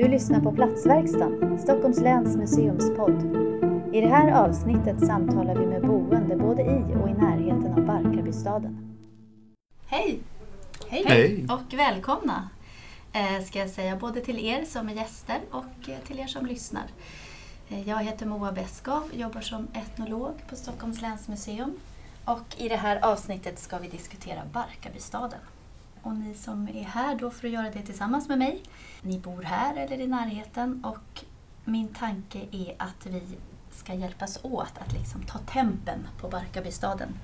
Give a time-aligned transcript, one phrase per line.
[0.00, 3.36] Du lyssnar på Platsverkstan, Stockholms läns museumspodd.
[3.92, 8.96] I det här avsnittet samtalar vi med boende både i och i närheten av Barkarbystaden.
[9.86, 10.20] Hej!
[10.88, 11.04] Hej!
[11.06, 11.46] Hej.
[11.50, 12.48] Och välkomna
[13.12, 16.46] eh, ska jag säga både till er som är gäster och eh, till er som
[16.46, 16.84] lyssnar.
[17.68, 21.72] Eh, Jag heter Moa Beskow, jobbar som etnolog på Stockholms länsmuseum
[22.24, 25.40] och i det här avsnittet ska vi diskutera Barkarbystaden.
[26.02, 28.62] Och ni som är här då för att göra det tillsammans med mig,
[29.02, 31.24] ni bor här eller i närheten och
[31.64, 33.22] min tanke är att vi
[33.70, 37.18] ska hjälpas åt att liksom ta tempen på Barkarbystaden.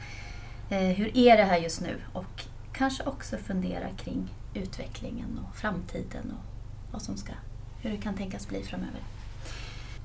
[0.70, 2.00] Eh, hur är det här just nu?
[2.12, 7.32] Och kanske också fundera kring utvecklingen och framtiden och vad som ska,
[7.80, 9.00] hur det kan tänkas bli framöver.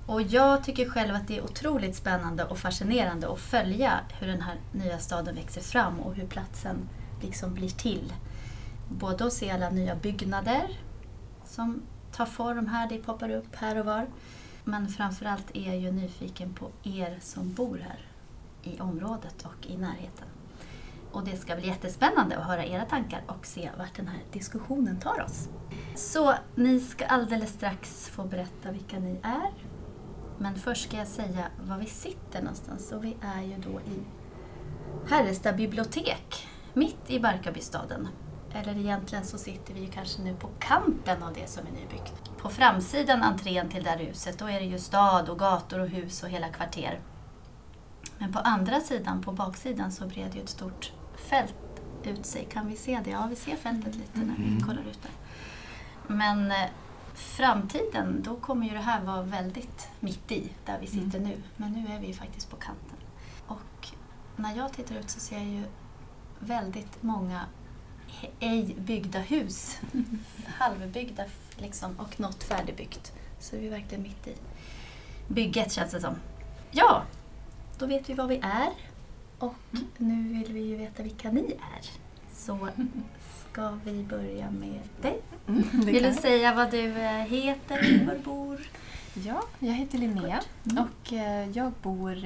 [0.05, 4.41] Och jag tycker själv att det är otroligt spännande och fascinerande att följa hur den
[4.41, 6.90] här nya staden växer fram och hur platsen
[7.21, 8.13] liksom blir till.
[8.91, 10.80] Både att se alla nya byggnader
[11.45, 14.07] som tar form här, det poppar upp här och var.
[14.63, 17.99] Men framförallt är jag ju nyfiken på er som bor här
[18.63, 20.27] i området och i närheten.
[21.12, 24.99] Och det ska bli jättespännande att höra era tankar och se vart den här diskussionen
[24.99, 25.49] tar oss.
[25.96, 29.52] Så ni ska alldeles strax få berätta vilka ni är.
[30.37, 33.99] Men först ska jag säga var vi sitter någonstans och vi är ju då i
[35.10, 38.08] Herrestad bibliotek, mitt i Barkarbystaden.
[38.54, 42.38] Eller egentligen så sitter vi kanske nu på kanten av det som är nybyggt.
[42.38, 45.88] På framsidan entrén till det här huset, då är det ju stad och gator och
[45.88, 46.99] hus och hela kvarter.
[48.18, 50.91] Men på andra sidan, på baksidan, så breder ju ett stort
[51.30, 51.55] fält
[52.04, 52.46] ut sig.
[52.52, 53.10] Kan vi se det?
[53.10, 54.62] Ja, vi ser fältet lite när vi Mm.
[54.62, 55.12] kollar ut där.
[56.15, 56.58] Men eh,
[57.13, 61.38] framtiden, då kommer ju det här vara väldigt mitt i, där vi sitter nu.
[61.58, 62.98] Men nu är vi ju faktiskt på kanten.
[63.48, 63.88] Och
[64.36, 65.63] när jag tittar ut så ser jag ju
[66.40, 67.41] väldigt många
[68.40, 69.78] ej byggda hus.
[70.45, 71.23] Halvbyggda
[71.57, 73.13] liksom, och något färdigbyggt.
[73.40, 74.34] Så vi är verkligen mitt i
[75.28, 76.16] bygget känns det som.
[76.72, 77.03] Ja,
[77.78, 78.69] då vet vi vad vi är.
[79.40, 79.56] Och
[79.97, 81.41] nu vill vi ju veta vilka ni
[81.75, 81.90] är.
[82.34, 82.69] Så
[83.52, 85.22] ska vi börja med dig.
[85.47, 88.62] Mm, Vill du säga vad du eh, heter, var du bor?
[89.13, 90.41] Ja, jag heter Linnea
[90.72, 90.84] Mm.
[90.84, 92.25] och eh, jag bor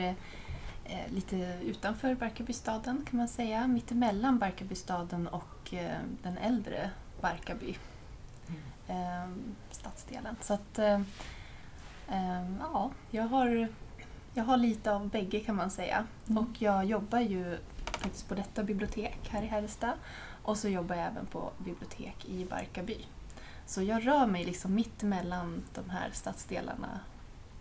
[0.86, 3.68] eh, lite utanför Barkarbystaden kan man säga.
[3.68, 6.92] Mittemellan Barkarbystaden och eh, den äldre
[7.22, 7.78] Barkarby
[8.88, 9.30] eh,
[9.72, 10.36] stadsdelen.
[10.42, 10.80] Så att,
[12.60, 13.68] ja, jag har,
[14.34, 16.06] jag har lite av bägge kan man säga.
[16.28, 16.44] Mm.
[16.44, 19.94] Och jag jobbar ju faktiskt på detta bibliotek här i Härnöstad
[20.44, 23.06] och så jobbar jag även på bibliotek i Barkarby.
[23.66, 27.00] Så jag rör mig liksom mitt emellan de här stadsdelarna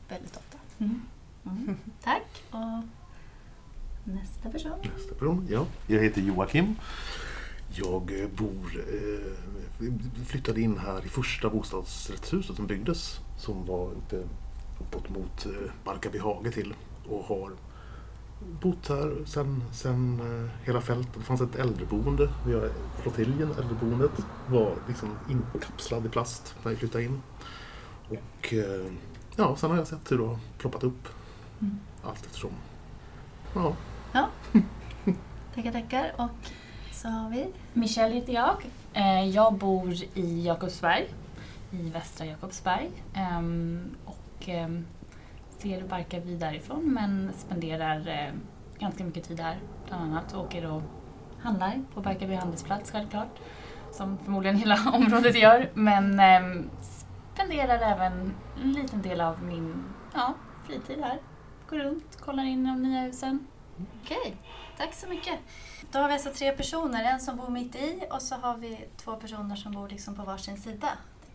[0.09, 0.59] väldigt ofta.
[0.79, 1.03] Mm.
[1.45, 1.77] Mm.
[2.03, 2.45] Tack.
[2.51, 2.85] Och
[4.05, 4.73] nästa person.
[4.97, 5.47] Nästa person.
[5.51, 6.75] Ja, jag heter Joakim.
[7.71, 9.33] Jag eh, bor, eh,
[10.27, 14.23] flyttade in här i första bostadsrättshuset som byggdes som var ute
[14.81, 16.75] uppåt mot eh, Barkarby hage till
[17.09, 17.51] och har
[18.63, 21.15] bott här sen, sen eh, hela fältet.
[21.15, 22.31] Det fanns ett äldreboende.
[22.47, 22.71] Vi har
[23.03, 24.13] flottiljen, äldreboendet,
[24.49, 27.23] var liksom inkapslad i plast när vi flyttade in.
[28.09, 28.87] Och eh,
[29.37, 31.09] ja, sen har jag sett hur det har ploppat upp
[31.61, 31.79] Mm.
[32.03, 32.51] allt eftersom.
[33.55, 33.77] Ja,
[34.17, 34.29] Ja,
[35.55, 36.13] Tackar, tackar.
[36.17, 36.51] Och
[36.93, 38.57] så har vi Michelle heter jag.
[38.93, 41.07] Eh, jag bor i Jakobsberg,
[41.71, 42.91] i västra Jakobsberg.
[43.15, 44.87] Ehm, och ehm,
[45.59, 48.35] ser Barkarby därifrån men spenderar eh,
[48.79, 49.59] ganska mycket tid här.
[49.89, 50.83] Bland annat åker och
[51.41, 53.39] handlar på Barkarby handelsplats självklart.
[53.93, 55.71] Som förmodligen hela området gör.
[55.75, 56.71] Men ehm,
[57.35, 60.35] spenderar även en liten del av min ja,
[60.67, 61.19] fritid här.
[61.71, 63.47] Går runt, kollar in de nya husen.
[64.03, 64.37] Okej,
[64.77, 65.39] tack så mycket.
[65.93, 68.85] Då har vi alltså tre personer, en som bor mitt i och så har vi
[68.97, 70.89] två personer som bor liksom på varsin sida.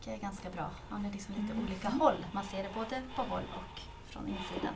[0.06, 0.70] Det är ganska bra.
[0.90, 2.26] Man är liksom lite olika håll.
[2.32, 4.74] Man ser det både på håll och från insidan.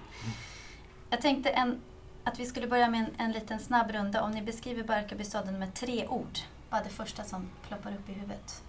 [1.09, 1.81] Jag tänkte en,
[2.23, 4.21] att vi skulle börja med en, en liten snabb runda.
[4.21, 6.39] Om ni beskriver Barkarbystaden med tre ord.
[6.69, 8.63] Bara det första som ploppar upp i huvudet.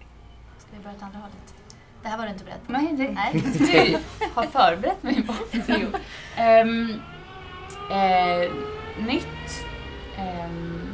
[0.57, 1.53] Ska vi börja åt andra hållet?
[2.01, 2.71] Det här var du inte beredd på?
[2.71, 4.01] Nej, det, Nej.
[4.19, 5.33] jag har förberett mig på.
[6.35, 7.01] Ehm,
[7.91, 8.51] eh,
[9.05, 9.65] nytt.
[10.17, 10.93] ehm,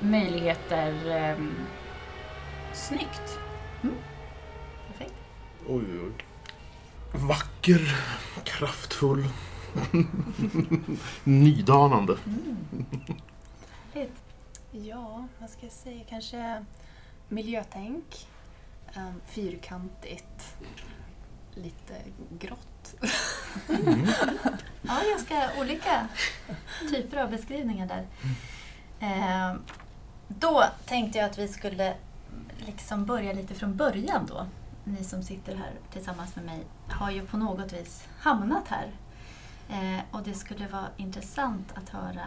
[0.00, 1.10] möjligheter.
[1.10, 1.54] ehm,
[2.72, 3.38] snyggt.
[4.88, 5.14] Perfekt.
[5.68, 6.12] Oj, oj.
[7.12, 7.96] Vacker,
[8.44, 9.24] kraftfull,
[11.24, 12.16] nydanande.
[13.94, 14.12] Härligt.
[14.70, 16.00] Ja, vad ska jag säga?
[16.08, 16.64] Kanske
[17.28, 18.26] miljötänk,
[18.96, 20.56] um, fyrkantigt,
[21.56, 21.94] lite
[22.38, 22.94] grått.
[23.68, 24.06] Mm.
[24.88, 26.08] Ja, ganska olika
[26.90, 28.06] typer av beskrivningar där.
[29.00, 29.56] Eh,
[30.28, 31.94] då tänkte jag att vi skulle
[32.58, 34.46] liksom börja lite från början då.
[34.84, 38.90] ni som sitter här tillsammans med mig har ju på något vis hamnat här.
[39.68, 42.26] Eh, och det skulle vara intressant att höra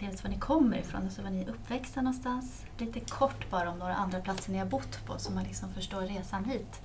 [0.00, 2.64] dels var ni kommer ifrån, alltså var ni uppväxta någonstans.
[2.78, 6.00] Lite kort bara om några andra platser ni har bott på så man liksom förstår
[6.00, 6.82] resan hit.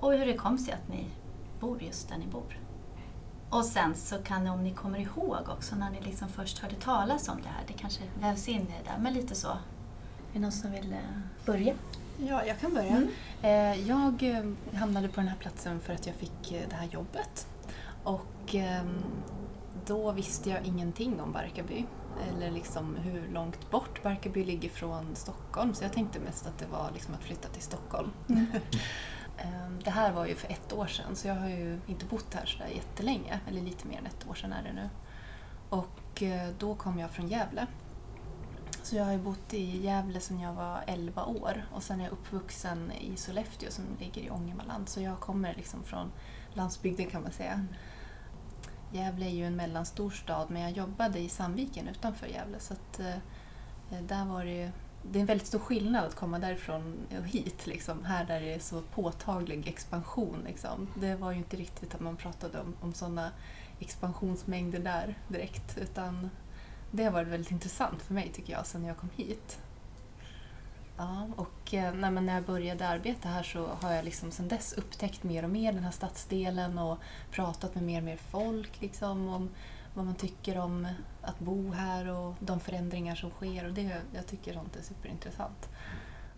[0.00, 1.06] Och hur det kom sig att ni
[1.60, 2.58] bor just där ni bor.
[3.50, 6.74] Och sen så kan ni, om ni kommer ihåg också när ni liksom först hörde
[6.74, 9.48] talas om det här, det kanske vävs in i det där, men lite så.
[9.48, 9.58] Är
[10.32, 10.98] det någon som vill eh,
[11.46, 11.74] börja?
[12.18, 12.88] Ja, jag kan börja.
[12.96, 13.08] Mm.
[13.42, 14.44] Eh, Jag eh,
[14.78, 17.46] hamnade på den här platsen för att jag fick det här jobbet.
[18.04, 19.02] Och ehm,
[19.86, 21.84] då visste jag ingenting om Barkarby.
[22.28, 25.74] Eller liksom hur långt bort Barkarby ligger från Stockholm.
[25.74, 28.10] Så jag tänkte mest att det var liksom att flytta till Stockholm.
[28.28, 28.46] Ehm,
[29.40, 32.34] Ehm, det här var ju för ett år sedan så jag har ju inte bott
[32.34, 33.40] här sådär jättelänge.
[33.48, 34.88] Eller lite mer än ett år sedan är det nu.
[35.68, 37.66] Och eh, då kom jag från Gävle.
[38.82, 42.04] Så jag har ju bott i Gävle sedan jag var 11 år och sen är
[42.04, 44.88] jag uppvuxen i Sollefteå som ligger i Ångermanland.
[44.88, 46.12] Så jag kommer liksom från
[46.52, 47.66] landsbygden kan man säga.
[48.92, 53.00] Gävle är ju en mellanstor stad men jag jobbade i Sandviken utanför Gävle så att
[53.00, 54.70] eh, där var det ju
[55.02, 57.66] det är en väldigt stor skillnad att komma därifrån och hit.
[57.66, 58.04] Liksom.
[58.04, 60.38] Här där det är så påtaglig expansion.
[60.46, 60.88] Liksom.
[60.94, 63.30] Det var ju inte riktigt att man pratade om, om sådana
[63.78, 65.78] expansionsmängder där direkt.
[65.78, 66.30] Utan
[66.90, 69.58] det har varit väldigt intressant för mig tycker jag sedan jag kom hit.
[70.96, 74.72] Ja, och eh, nej, när jag började arbeta här så har jag liksom sedan dess
[74.72, 76.98] upptäckt mer och mer den här stadsdelen och
[77.30, 79.50] pratat med mer och mer folk liksom, om
[79.94, 80.88] vad man tycker om
[81.22, 83.66] att bo här och de förändringar som sker.
[83.66, 85.68] Och det, jag tycker sånt är superintressant.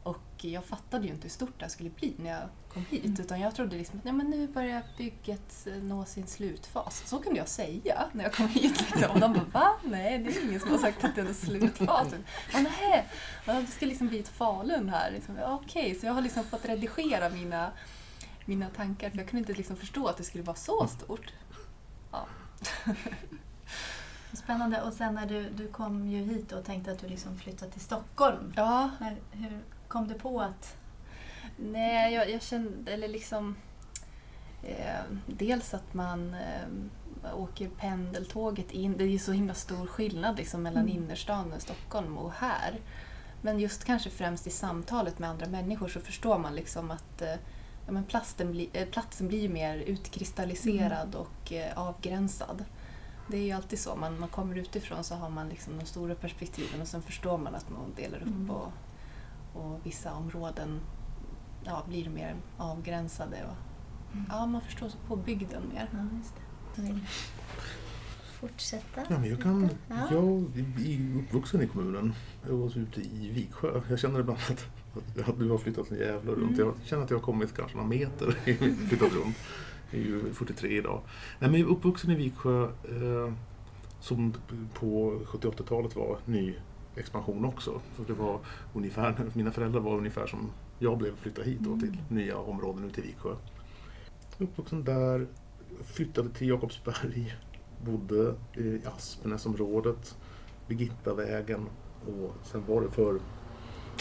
[0.02, 3.20] Och jag fattade ju inte hur stort det här skulle bli när jag kom hit.
[3.20, 7.02] Utan jag trodde liksom att nej, men nu börjar bygget eh, nå sin slutfas.
[7.06, 8.81] Så kunde jag säga när jag kom hit.
[8.81, 9.10] Liksom.
[9.10, 9.76] Och de bara va?
[9.84, 12.08] Nej, det är ingen som har sagt att det är en slutfas.
[12.52, 13.08] Ja, nej,
[13.46, 15.10] ja, det ska liksom bli ett Falun här.
[15.10, 15.37] Liksom.
[15.37, 17.72] Ja, Okej, så jag har liksom fått redigera mina,
[18.44, 19.10] mina tankar.
[19.10, 21.32] För jag kunde inte liksom förstå att det skulle vara så stort.
[22.12, 22.26] Ja.
[24.44, 24.83] Spännande.
[24.83, 27.81] Och sen när du, du kom ju hit och tänkte att du liksom flyttade till
[27.81, 28.53] Stockholm.
[28.56, 29.59] ja, När, hur
[29.89, 30.77] kom du på att...
[31.56, 33.56] Nej, jag, jag kände, eller liksom...
[34.62, 38.97] Eh, dels att man eh, åker pendeltåget in.
[38.97, 40.97] Det är ju så himla stor skillnad liksom, mellan Mm.
[40.97, 42.81] innerstan och Stockholm och här.
[43.43, 47.35] Men just kanske främst i samtalet med andra människor så förstår man liksom att eh,
[47.87, 52.65] ja, men plasten bli, eh, platsen blir mer utkristalliserad och eh, avgränsad.
[53.28, 56.14] Det är ju alltid så, man, man kommer utifrån så har man liksom de stora
[56.14, 58.50] perspektiven och sen förstår man att man delar upp Mm.
[58.50, 58.72] och,
[59.54, 60.80] och vissa områden
[61.64, 63.36] ja, blir mer avgränsade.
[63.50, 63.56] Och,
[64.28, 65.88] Ja, man förstår sig på bygden mer.
[65.92, 66.34] Ja, just
[66.76, 66.82] det.
[66.82, 67.00] Vill
[68.40, 69.00] fortsätta?
[69.10, 69.69] Ja, men jag kan...
[69.88, 69.94] Ja.
[70.10, 70.24] Jag
[70.86, 72.14] är uppvuxen i kommunen.
[72.48, 73.80] Jag var ute i Viksjö.
[73.88, 74.66] Jag känner ibland att,
[75.28, 76.58] att du har flyttat från Gävle runt.
[76.58, 76.66] Mm.
[76.66, 78.30] Jag känner att jag har kommit kanske några meter.
[78.88, 79.36] flyttat runt.
[79.93, 81.00] Är ju 43 idag.
[81.39, 83.33] Nej, men uppvuxen i Viksjö eh,
[84.00, 84.35] som
[84.75, 86.55] på 70-80-talet var ny
[86.97, 87.81] expansion också.
[87.97, 88.39] Så det var
[88.75, 92.00] ungefär, mina föräldrar var ungefär som jag blev flyttad hit då, till Mm.
[92.09, 93.35] nya områden ute i Viksjö.
[94.39, 95.27] Uppvuxen där,
[95.85, 97.37] flyttade till Jakobsberg,
[97.85, 100.17] bodde i Aspenäsområdet,
[100.69, 101.67] Birgittavägen
[102.06, 103.21] och sen var det för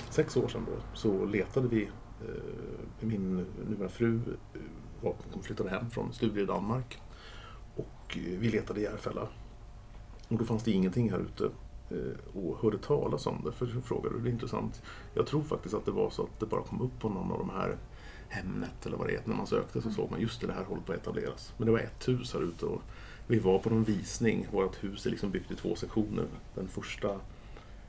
[0.10, 1.84] sex år sedan då så letade vi,
[2.22, 3.36] eh, min
[3.70, 4.20] nuvarande fru
[5.02, 7.00] hon flyttade hem från studier i Danmark
[7.76, 9.28] och eh, vi letade i Järfälla.
[10.28, 11.50] Och då fanns det ingenting här ute
[11.90, 14.82] eh, och hörde talas om det, för så frågade du, det är intressant.
[15.14, 17.40] Jag tror faktiskt att det var så att det bara kom upp på någon av
[17.40, 17.78] de här
[18.30, 20.64] Hemnet eller vad det är, när man sökte så såg man just det, det här
[20.64, 21.54] håller på att etableras.
[21.58, 22.82] Men det var ett hus här ute och
[23.28, 24.48] vi var på någon visning.
[24.52, 26.26] Vårt hus är liksom byggt i två sektioner.
[26.56, 27.20] Den första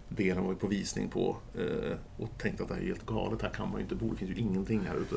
[0.09, 3.42] delen var vi på visning på eh, och tänkte att det här är helt galet,
[3.42, 5.16] här kan man ju inte bo, det finns ju ingenting här ute.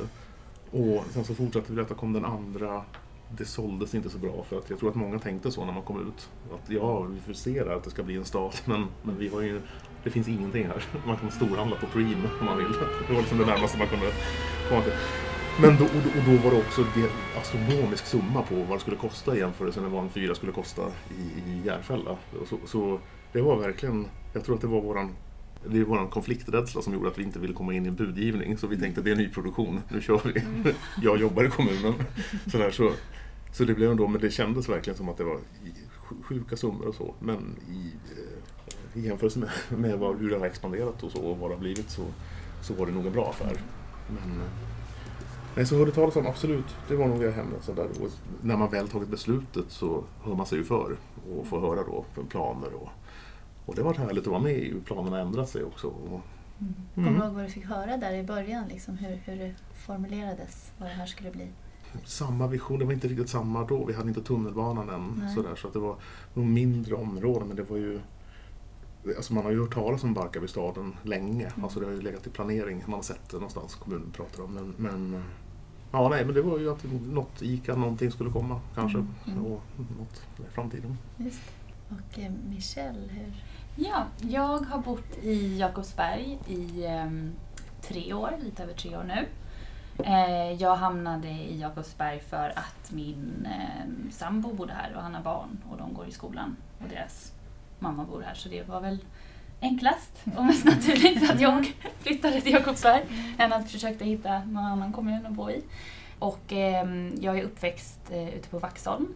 [0.72, 2.84] Och sen så fortsatte vi detta, kom den andra.
[3.38, 5.84] Det såldes inte så bra för att jag tror att många tänkte så när man
[5.84, 6.30] kom ut.
[6.54, 9.28] Att ja, vi får se där att det ska bli en stad men, men vi
[9.28, 9.62] har ju,
[10.04, 10.84] det finns ingenting här.
[11.08, 12.68] Man kan storhandla på Preem om man vill.
[13.08, 14.12] Det var liksom det närmaste man kunde
[14.70, 14.94] komma till.
[15.62, 17.10] Men då, och, då, och då var det också en
[17.42, 20.82] astronomisk summa på vad det skulle kosta i jämförelse med vad en fyra skulle kosta
[21.10, 22.18] i, i Järfälla.
[22.46, 23.00] Så, så
[23.34, 25.16] det var verkligen, jag tror att det var våran
[25.70, 28.58] det är vår konflikträdsla som gjorde att vi inte ville komma in i en budgivning.
[28.58, 30.44] Så vi tänkte det är nyproduktion, nu kör vi.
[31.02, 31.94] Jag jobbar i kommunen.
[32.52, 32.92] Sådär, så,
[33.54, 35.40] så det blev ändå, men det kändes verkligen som att det var
[36.22, 37.14] sjuka summor och så.
[37.20, 41.38] Men i, eh, i jämförelse med, med vad, hur det har expanderat och så och
[41.38, 42.04] vad det har blivit så,
[42.62, 43.58] så var det nog en bra affär.
[44.08, 44.48] Men, eh,
[45.56, 47.64] nej, så hörde talas om, absolut, det var nog det Hemnet.
[47.64, 47.88] Så där.
[48.42, 50.98] När man väl tagit beslutet så hör man sig ju för
[51.32, 52.90] och får höra då planer och
[53.66, 55.88] och det var härligt att vara med i hur planerna ändrat sig också.
[55.88, 56.22] Och
[56.96, 57.20] Kommer Mm.
[57.20, 58.68] du ihåg vad du fick höra där i början?
[58.68, 59.54] Liksom, hur, hur det
[59.86, 60.72] formulerades?
[60.78, 61.48] Vad det här skulle bli?
[62.04, 63.86] Samma vision, det var inte riktigt samma då.
[63.86, 65.22] Vi hade inte tunnelbanan än.
[65.24, 65.36] Nej.
[65.36, 65.96] Sådär, så att det var
[66.34, 68.00] nog mindre områden men det var ju
[69.18, 71.46] Alltså man har ju hört talas om Barkarbystaden länge.
[71.48, 71.64] Mm.
[71.64, 72.84] Alltså det har ju legat i planering.
[72.86, 74.54] Man har sett det någonstans, kommunen pratar om.
[74.54, 75.24] Men, men
[75.92, 78.98] ja, nej, men det var ju att något ICA, någonting skulle komma kanske.
[78.98, 79.46] Mm, mm.
[79.46, 79.62] Och
[80.00, 80.98] något i framtiden.
[81.18, 81.40] Just.
[81.90, 83.34] Och eh, Michelle, hur?
[83.78, 87.34] Ja, jag har bott i Jakobsberg i ehm,
[87.82, 89.28] tre år, lite över tre år nu.
[90.04, 95.22] Eh, jag hamnade i Jakobsberg för att min eh, sambo bodde här och han har
[95.22, 97.32] barn och de går i skolan och deras
[97.80, 98.98] mamma bor här så det var väl
[99.62, 103.04] enklast och mest naturligt att jag flyttade till Jakobsberg
[103.38, 105.64] än att försöka hitta någon annan kommun att bo i.
[106.20, 109.08] Och ehm, jag är uppväxt eh, ute på Vaxholm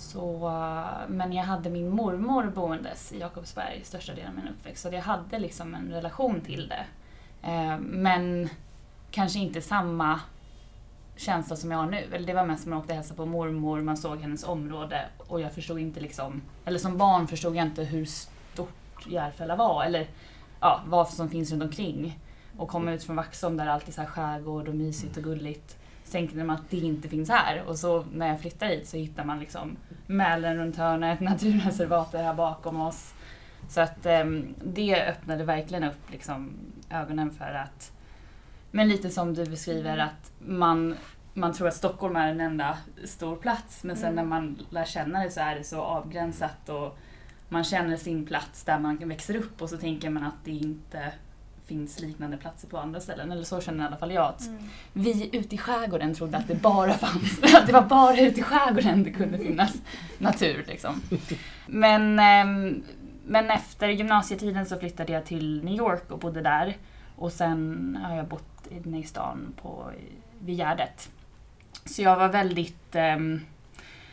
[0.00, 4.82] så, eh, men jag hade min mormor boendes i Jakobsberg största delen av min uppväxt,
[4.82, 6.84] så jag hade liksom en relation till det.
[7.48, 8.48] Eh, men
[9.10, 10.20] kanske inte samma
[11.16, 12.04] känsla som jag har nu.
[12.12, 15.06] Eller det var mest som man åkte och hälsade på mormor, man såg hennes område
[15.18, 19.84] och jag förstod inte liksom, eller som barn förstod jag inte hur stort Järfälla var
[19.84, 20.08] eller
[20.60, 22.18] ja, vad som finns runt omkring.
[22.56, 25.76] Och komma ut från Vaxholm där allt är så här skärgård och mysigt och gulligt.
[26.10, 27.62] Så tänkte man att det inte finns här.
[27.66, 29.76] Och så när jag flyttade hit så hittar man liksom
[30.06, 33.14] Mälaren runt hörnet, naturreservatet här bakom oss.
[33.68, 36.50] Så att ehm, det öppnade verkligen upp liksom,
[36.90, 37.92] ögonen för att,
[38.70, 40.96] men lite som du beskriver att man,
[41.34, 44.16] man tror att Stockholm är en enda stor plats men sen Mm.
[44.16, 46.98] när man lär känna det så är det så avgränsat och
[47.48, 51.12] man känner sin plats där man växer upp och så tänker man att det inte
[51.70, 53.32] finns liknande platser på andra ställen.
[53.32, 54.48] Eller så känner i alla fall jag att
[54.92, 58.42] vi ute i skärgården trodde att det bara fanns, att det var bara ute i
[58.42, 59.76] skärgården det kunde finnas
[60.18, 61.02] natur liksom.
[61.66, 62.82] Men, ehm,
[63.26, 66.76] men efter gymnasietiden så flyttade jag till New York och bodde där.
[67.16, 69.90] Och sen har jag bott inne i stan på,
[70.40, 71.10] vid Gärdet.
[71.84, 73.40] Så jag var väldigt, ehm,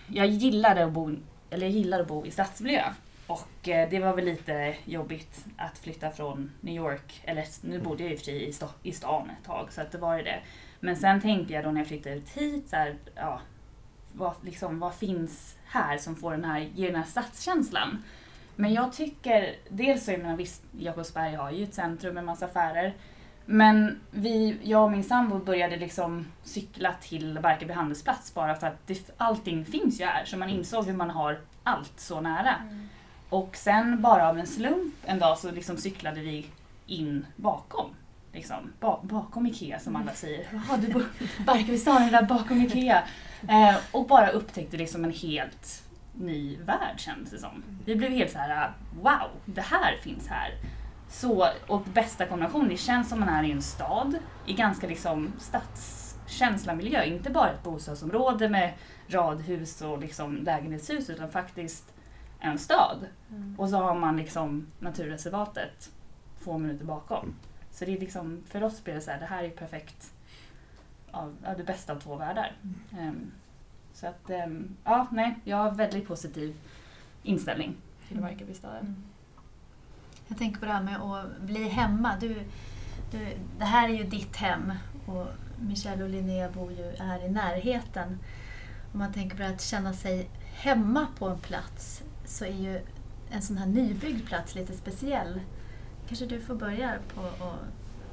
[0.08, 1.16] jag gillade att bo,
[1.50, 2.84] eller jag gillade att bo i stadsmiljö.
[3.28, 8.04] Och eh, det var väl lite jobbigt att flytta från New York, eller nu bodde
[8.04, 8.54] jag i och för sig i,
[8.90, 10.40] i stan ett tag så att det var ju det.
[10.80, 13.42] Men sen tänkte jag då när jag flyttade ut hit, så här, ja,
[14.14, 18.04] vad, liksom, vad finns här som får den här, ger den här stadskänslan?
[18.56, 22.46] Men jag tycker, dels så, jag menar visst, Jakobsberg har ju ett centrum med massa
[22.46, 22.94] affärer.
[23.46, 28.88] Men vi, jag och min sambo började liksom cykla till Barkarby handelsplats bara för att
[28.88, 30.26] det, allting finns ju här.
[30.26, 32.56] Så man insåg hur man har allt så nära.
[33.30, 36.46] Och sen bara av en slump en dag så liksom cyklade vi
[36.86, 37.96] in bakom.
[38.34, 40.48] Liksom, ba- bakom IKEA som alla säger.
[40.52, 41.06] Jaha, du bor
[41.46, 43.04] Barkarbystaden staden där bakom IKEA.
[43.50, 45.84] Eh, och bara upptäckte liksom en helt
[46.16, 47.64] ny värld kändes det som.
[47.86, 50.52] Vi blev helt så här: wow, det här finns här.
[51.10, 55.32] Så, och bästa kombinationen, det känns som man är i en stad, i ganska liksom
[55.40, 57.04] stadskänsla miljö.
[57.04, 58.74] Inte bara ett bostadsområde med
[59.08, 61.94] radhus och liksom lägenhetshus utan faktiskt
[62.40, 63.08] en stad.
[63.58, 65.92] Och så har man liksom naturreservatet
[66.44, 67.24] två minuter bakom.
[67.24, 67.36] Mm.
[67.72, 70.14] Så det är liksom, för oss blir det så här, det här är perfekt.
[71.12, 72.56] Av, av det bästa av två världar.
[73.00, 73.32] Ehm,
[73.94, 76.56] så att, ehm, ja, nej, jag har väldigt positiv
[77.24, 77.76] inställning
[78.08, 78.30] till Mm.
[78.30, 79.04] Barkarbystaden.
[80.28, 82.18] Jag tänker på det här med att bli hemma.
[82.20, 82.34] Du,
[83.12, 84.74] du, det här är ju ditt hem
[85.06, 85.28] och
[85.60, 88.20] Michelle och Linnea bor ju här i närheten.
[88.94, 92.52] Om man tänker på det här att känna sig hemma på en plats så är
[92.54, 92.82] ju
[93.30, 95.40] en sån här nybyggd plats lite speciell.
[96.08, 97.58] Kanske du får börja på att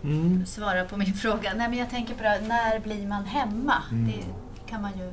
[0.05, 0.47] Mm.
[0.47, 1.53] svara på min fråga.
[1.57, 3.75] Nej, men jag tänker på det här, när blir man hemma?
[3.91, 4.05] Mm.
[4.07, 4.25] Det
[4.71, 5.13] kan man ju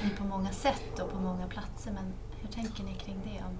[0.00, 1.92] bli på många sätt och på många platser.
[1.92, 2.04] Men
[2.40, 3.44] hur tänker ni kring det?
[3.44, 3.52] Om,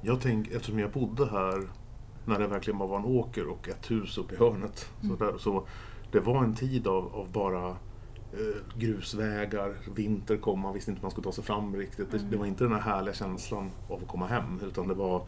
[0.00, 1.68] Jag tänk, eftersom jag bodde här
[2.24, 4.86] när det verkligen bara var en åker och ett hus uppe i hörnet.
[5.02, 5.16] Mm.
[5.18, 5.66] Så, där, så
[6.12, 7.76] det var en tid av, av bara
[8.78, 12.10] grusvägar, vinter kom, man visste inte hur man skulle ta sig fram riktigt.
[12.10, 12.30] Det, Mm.
[12.30, 15.22] det var inte den här härliga känslan av att komma hem utan det var,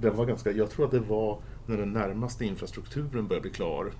[0.00, 3.92] det var ganska, jag tror att det var när den närmaste infrastrukturen började bli klar.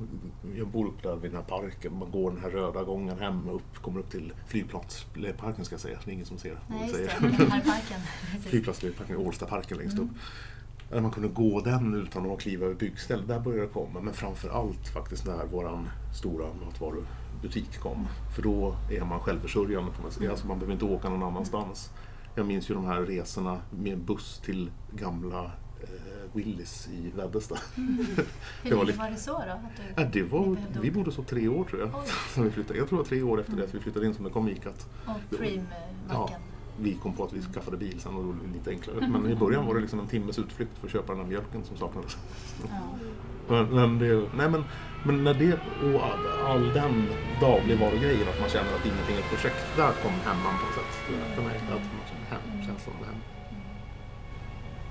[0.56, 3.48] Jag bor uppe där vid den här parken, man går den här röda gången hem
[3.48, 6.58] och upp, kommer upp till flygplatsparken ska jag säga, det är ingen som ser.
[6.68, 8.00] nej, just det, den här parken.
[8.42, 10.08] Flygplatsparken, Årstaparken längst Mm.
[10.10, 10.16] upp.
[10.90, 13.26] Där man kunde gå den utan att kliva över byggställ.
[13.26, 14.00] Där började det komma.
[14.00, 16.46] Men framför allt faktiskt när våran stora
[17.42, 18.06] matvarubutik kom.
[18.34, 19.92] För då är man självförsörjande.
[19.92, 20.30] Kan man, säga.
[20.30, 21.90] Alltså man behöver inte åka någon annanstans.
[22.34, 25.44] Jag minns ju de här resorna med buss till gamla
[25.82, 25.88] eh,
[26.32, 27.56] Willys i Veddesta.
[27.74, 28.16] Hur
[28.62, 29.60] Det var länge lite- var det så då?
[29.76, 31.88] Du, Ja, det var, vi bodde så tre år tror jag.
[31.94, 32.08] Oj.
[32.34, 32.78] Som vi flyttade.
[32.78, 33.68] Jag tror det var tre år efter det Mm.
[33.68, 34.86] att vi flyttade in som det kom ikat.
[35.06, 36.40] och Preem-macken?
[36.80, 39.08] Vi kom på att vi skaffade bil sen och det var lite enklare.
[39.08, 41.64] Men i början var det liksom en timmes utflykt för att köpa den där mjölken
[41.64, 42.16] som saknades.
[42.62, 42.80] Ja.
[43.48, 44.64] Men, men, det, nej men,
[45.04, 47.06] men när det och all, all den
[47.40, 50.92] dagligvarugrejen, att man känner att ingenting är ett projekt, där kom hemman på något sätt.
[51.34, 53.20] För mig, att man känner hem, känslan av hem.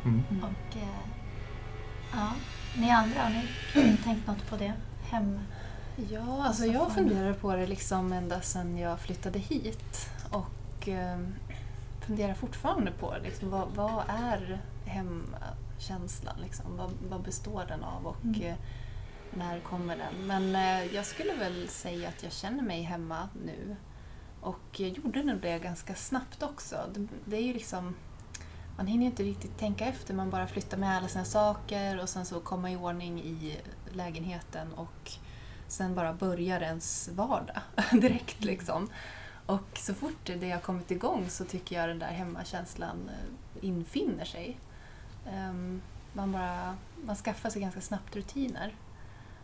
[0.06, 0.44] Mm.
[0.44, 1.04] Och, eh,
[2.12, 2.32] ja,
[2.78, 4.74] ni andra, har ni tänkt något på det?
[5.10, 5.40] Hem?
[6.10, 11.20] Ja, alltså jag funderar på det liksom ända sedan jag flyttade hit och eh,
[12.10, 16.36] funderar fortfarande på liksom, vad, vad är hemkänslan?
[16.42, 16.78] Liksom?
[16.78, 18.42] Vad, vad består den av och Mm.
[18.42, 18.56] eh,
[19.34, 20.28] när kommer den?
[20.28, 23.76] Men eh, jag skulle väl säga att jag känner mig hemma nu
[24.42, 26.76] och jag gjorde nog det ganska snabbt också.
[26.94, 27.96] Det, det är ju liksom
[28.78, 32.26] man hinner inte riktigt tänka efter, man bara flyttar med alla sina saker och sen
[32.26, 33.58] så komma i ordning i
[33.92, 35.12] lägenheten och
[35.68, 37.62] sen bara börjar ens vardag
[38.02, 38.90] direkt liksom.
[39.50, 44.26] Och så fort det har kommit igång så tycker jag den där hemmakänslan eh, infinner
[44.26, 44.60] sig.
[45.28, 45.82] Ehm,
[46.14, 48.76] man, bara, man skaffar sig ganska snabbt rutiner.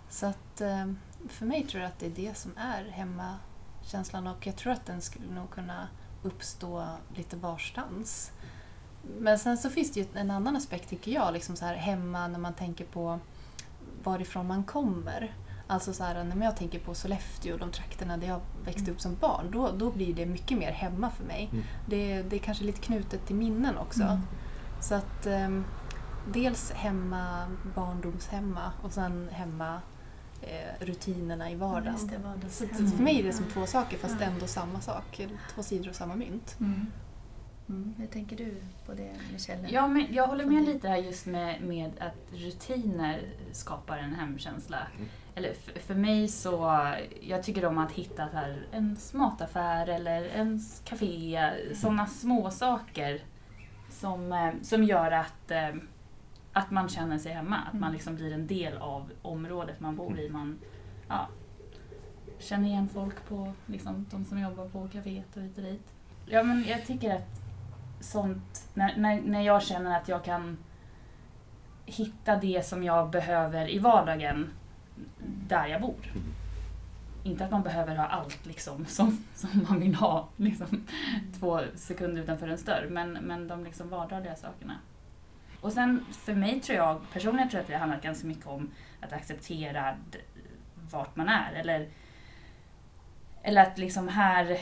[0.10, 4.48] Så att ehm, för mig tror jag att det är det som är hemmakänslan och
[4.48, 5.88] jag tror att den skulle nog kunna
[6.24, 8.32] uppstå lite varstans.
[9.20, 12.28] Men sen så finns det ju en annan aspekt tycker jag, liksom så här hemma
[12.28, 13.20] när man tänker på
[14.04, 15.36] varifrån man kommer.
[15.68, 19.02] Alltså så här, när jag tänker på Sollefteå och de trakterna där jag växte upp
[19.02, 21.50] som barn, då, då blir det mycket mer hemma för mig.
[21.52, 21.64] Mm.
[21.90, 24.04] Det, det är kanske lite knutet till minnen också.
[24.04, 24.20] Mm.
[24.82, 25.66] Så att ehm,
[26.34, 29.82] dels hemma, barndomshemma och sen hemma
[30.42, 31.94] eh, rutinerna i vardagen.
[32.44, 35.22] Just det, Så för mig är det som två saker fast ändå samma sak.
[35.56, 36.56] Två sidor av samma mynt.
[36.60, 36.88] Mm.
[37.70, 37.94] Mm.
[37.98, 38.56] Hur tänker du
[38.86, 39.68] på det, Michelle?
[39.70, 44.78] Ja, men jag håller med lite här just med, med att rutiner skapar en hemkänsla.
[44.98, 45.10] Mm.
[45.36, 46.82] Eller f- för mig så,
[47.22, 53.22] jag tycker om att hitta här, en mataffär eller en café, sådana små saker
[53.90, 55.70] som, eh, som gör att, eh,
[56.54, 57.56] att man känner sig hemma.
[57.68, 57.94] Att man Mm.
[57.94, 60.30] liksom blir en del av området man bor i.
[60.30, 60.60] Man
[61.08, 61.28] ja,
[62.40, 65.94] känner igen folk på, liksom, de som jobbar på kaféet och hit och dit.
[66.26, 67.42] Ja, men jag tycker att
[68.00, 70.58] sånt, när, när, när jag känner att jag kan
[71.86, 74.50] hitta det som jag behöver i vardagen
[75.48, 76.12] där jag bor.
[76.12, 76.34] Mm.
[77.24, 80.68] Inte att man behöver ha allt liksom, som, som man vill ha liksom,
[81.40, 84.74] två sekunder utanför en dörr, men, men de liksom vardagliga sakerna.
[85.62, 88.72] Och sen för mig tror jag, personligen tror jag att det handlar ganska mycket om
[89.02, 89.96] att acceptera
[90.92, 91.54] vart man är.
[91.54, 91.90] Eller,
[93.44, 94.60] eller att liksom här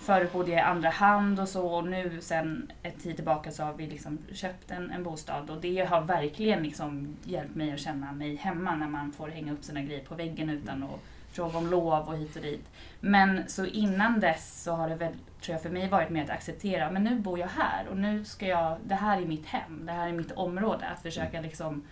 [0.00, 3.62] Förut bodde jag i andra hand och så och nu sen ett tid tillbaka så
[3.62, 7.80] har vi liksom köpt en, en bostad och det har verkligen liksom hjälpt mig att
[7.80, 11.00] känna mig hemma när man får hänga upp sina grejer på väggen utan att
[11.32, 12.68] fråga om lov och hit och dit.
[13.00, 16.30] Men så innan dess så har det väl, tror jag för mig varit mer att
[16.30, 19.86] acceptera, men nu bor jag här och nu ska jag, det här är mitt hem,
[19.86, 20.86] det här är mitt område.
[20.86, 21.82] Att försöka liksom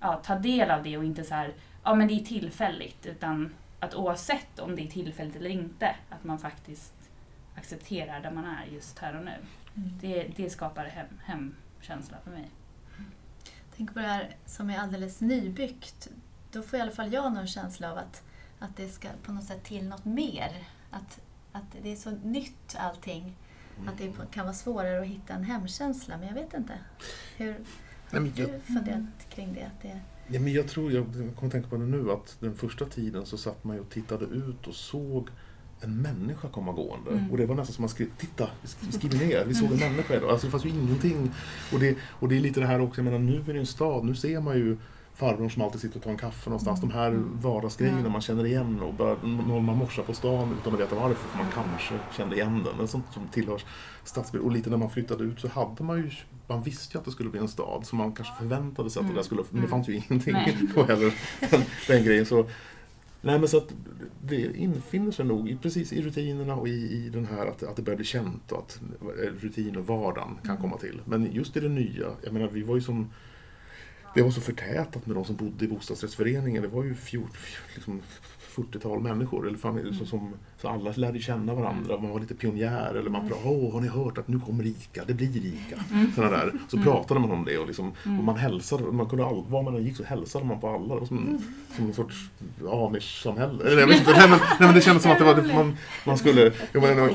[0.00, 1.52] ja, ta del av det och inte så här,
[1.84, 6.24] ja men det är tillfälligt, utan att oavsett om det är tillfälligt eller inte, att
[6.24, 6.97] man faktiskt
[7.58, 9.36] accepterar där man är just här och nu.
[9.76, 9.98] Mm.
[10.00, 12.50] Det, det skapar hem, hemkänsla för mig.
[13.76, 16.08] Tänk på det här som är alldeles nybyggt.
[16.52, 18.22] Då får i alla fall jag någon känsla av att,
[18.58, 20.68] att det ska på något sätt till något mer.
[20.90, 21.20] Att,
[21.52, 23.36] att det är så nytt allting.
[23.76, 23.88] Mm.
[23.88, 26.18] Att det kan vara svårare att hitta en hemkänsla.
[26.18, 26.78] Men jag vet inte.
[27.36, 27.64] Hur Nej,
[28.10, 29.62] har men jag, du funderat kring det?
[29.62, 32.84] Att det ja, men jag tror, jag kommer tänka på det nu, att den första
[32.84, 35.28] tiden så satt man ju och tittade ut och såg
[35.80, 37.10] en människa komma gående.
[37.10, 37.30] Mm.
[37.30, 38.48] Och det var nästan som man skrev, titta,
[38.80, 40.30] vi skriver ner, vi såg en människa idag.
[40.30, 41.30] Alltså det fanns ju ingenting.
[41.72, 43.66] Och det, och det är lite det här också, jag menar nu är det en
[43.66, 44.76] stad, nu ser man ju
[45.14, 46.80] farbrorn som alltid sitter och tar en kaffe någonstans.
[46.80, 47.10] De här
[47.42, 48.08] vardagsgrejerna Ja.
[48.08, 51.46] man känner igen och någon man morsar på stan utan att veta varför, för man
[51.54, 52.76] kanske kände igen den.
[52.78, 53.62] Men sånt som tillhör
[54.04, 54.44] stadsbild.
[54.44, 56.10] Och lite när man flyttade ut så hade man ju,
[56.46, 59.08] man visste ju att det skulle bli en stad, så man kanske förväntade sig att
[59.08, 59.70] det där skulle, men det Mm.
[59.70, 60.36] fanns ju ingenting
[60.74, 61.14] då heller,
[61.50, 62.26] den, den grejen.
[62.26, 62.46] Så,
[63.20, 63.74] nej men så att
[64.22, 66.72] det infinner sig nog precis i rutinerna och i,
[67.06, 70.36] i den här att, att det börjar bli känt och att eh, rutin och vardagen
[70.42, 70.62] kan Mm.
[70.62, 71.00] komma till.
[71.04, 73.10] Men just i det nya, jag menar vi var ju som
[74.14, 76.62] det var så förtätat med de som bodde i bostadsrättsföreningen.
[76.62, 77.30] Det var ju 14,
[77.74, 78.00] liksom
[78.40, 79.46] 40-tal människor.
[79.48, 81.98] Eller familjer, så, som, så alla lärde känna varandra.
[81.98, 82.94] Man var lite pionjär.
[82.94, 85.04] Eller man pratade Åh, har ni hört att nu kommer Ica?
[85.06, 85.76] Det blir Ica.
[86.14, 86.52] Såna där.
[86.68, 86.88] Så Mm.
[86.88, 88.18] pratade man om det och, liksom, Mm.
[88.18, 88.82] och man hälsade.
[88.92, 90.94] Man kunde all, var man än gick så hälsade man på alla.
[90.94, 91.42] Det var som,
[91.76, 92.16] som en sorts
[92.72, 93.64] amish-samhälle.
[93.64, 94.12] Eller jag vet inte.
[94.12, 96.52] Nej men, nej, men det kändes som att det var det, man, man skulle...
[96.72, 97.08] Jag menar,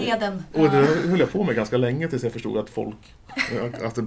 [0.53, 2.95] och det höll jag på med ganska länge tills jag förstod att folk,
[3.84, 3.99] att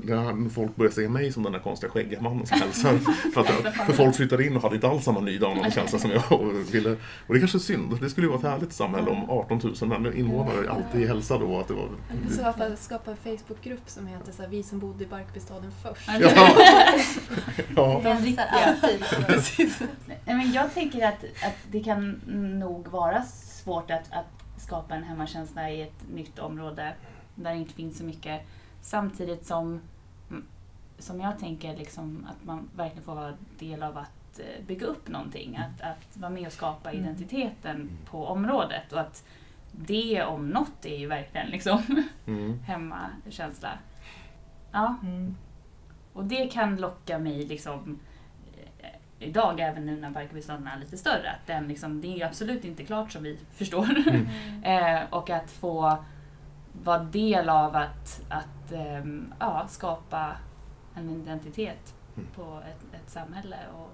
[0.55, 2.99] folk började se mig som den där konstiga skäggiga mannen som här,
[3.35, 6.75] för, att, för folk flyttade in och hade inte alls samma Nydalarna-känsla som jag och
[6.75, 6.91] ville.
[7.27, 7.99] Och det är kanske är synd.
[8.01, 11.61] Det skulle ju vara ett härligt samhälle om 18 000 män- invånare alltid hälsade då
[11.61, 11.89] att det var...
[12.11, 15.73] Eller så varför skapa en Facebookgrupp som heter så här, Vi som bodde i Barkarbystaden
[15.83, 16.09] först.
[16.09, 16.51] Ja.
[17.77, 17.99] Ja.
[18.05, 19.73] Vi hälsar alltid.
[20.07, 22.11] Nej, men jag tänker att, att det kan
[22.59, 26.95] nog vara svårt att, att skapa en hemmakänsla i ett nytt område
[27.35, 28.43] där det inte finns så mycket.
[28.83, 29.81] Samtidigt som,
[30.31, 30.45] mm,
[30.99, 35.09] som jag tänker liksom att man verkligen får vara del av att eh, bygga upp
[35.09, 35.57] någonting.
[35.57, 37.03] Att, att vara med och skapa Mm.
[37.05, 38.93] identiteten på området.
[38.93, 39.25] Och att
[39.73, 41.83] det om något är ju verkligen liksom
[42.27, 42.59] Mm.
[42.67, 43.79] hemmakänsla.
[44.73, 45.35] Ja, Mm.
[46.13, 47.99] och det kan locka mig liksom
[48.79, 48.89] eh,
[49.29, 52.65] idag, även nu när Barkarbystaden är lite större, att den liksom, det är ju absolut
[52.65, 54.09] inte klart som vi förstår.
[54.09, 54.27] Mm.
[54.65, 56.05] eh, och att få
[56.85, 60.37] vara del av att, att ehm, ja, skapa
[60.95, 62.29] en identitet Mm.
[62.35, 63.57] på ett, ett samhälle.
[63.75, 63.91] Och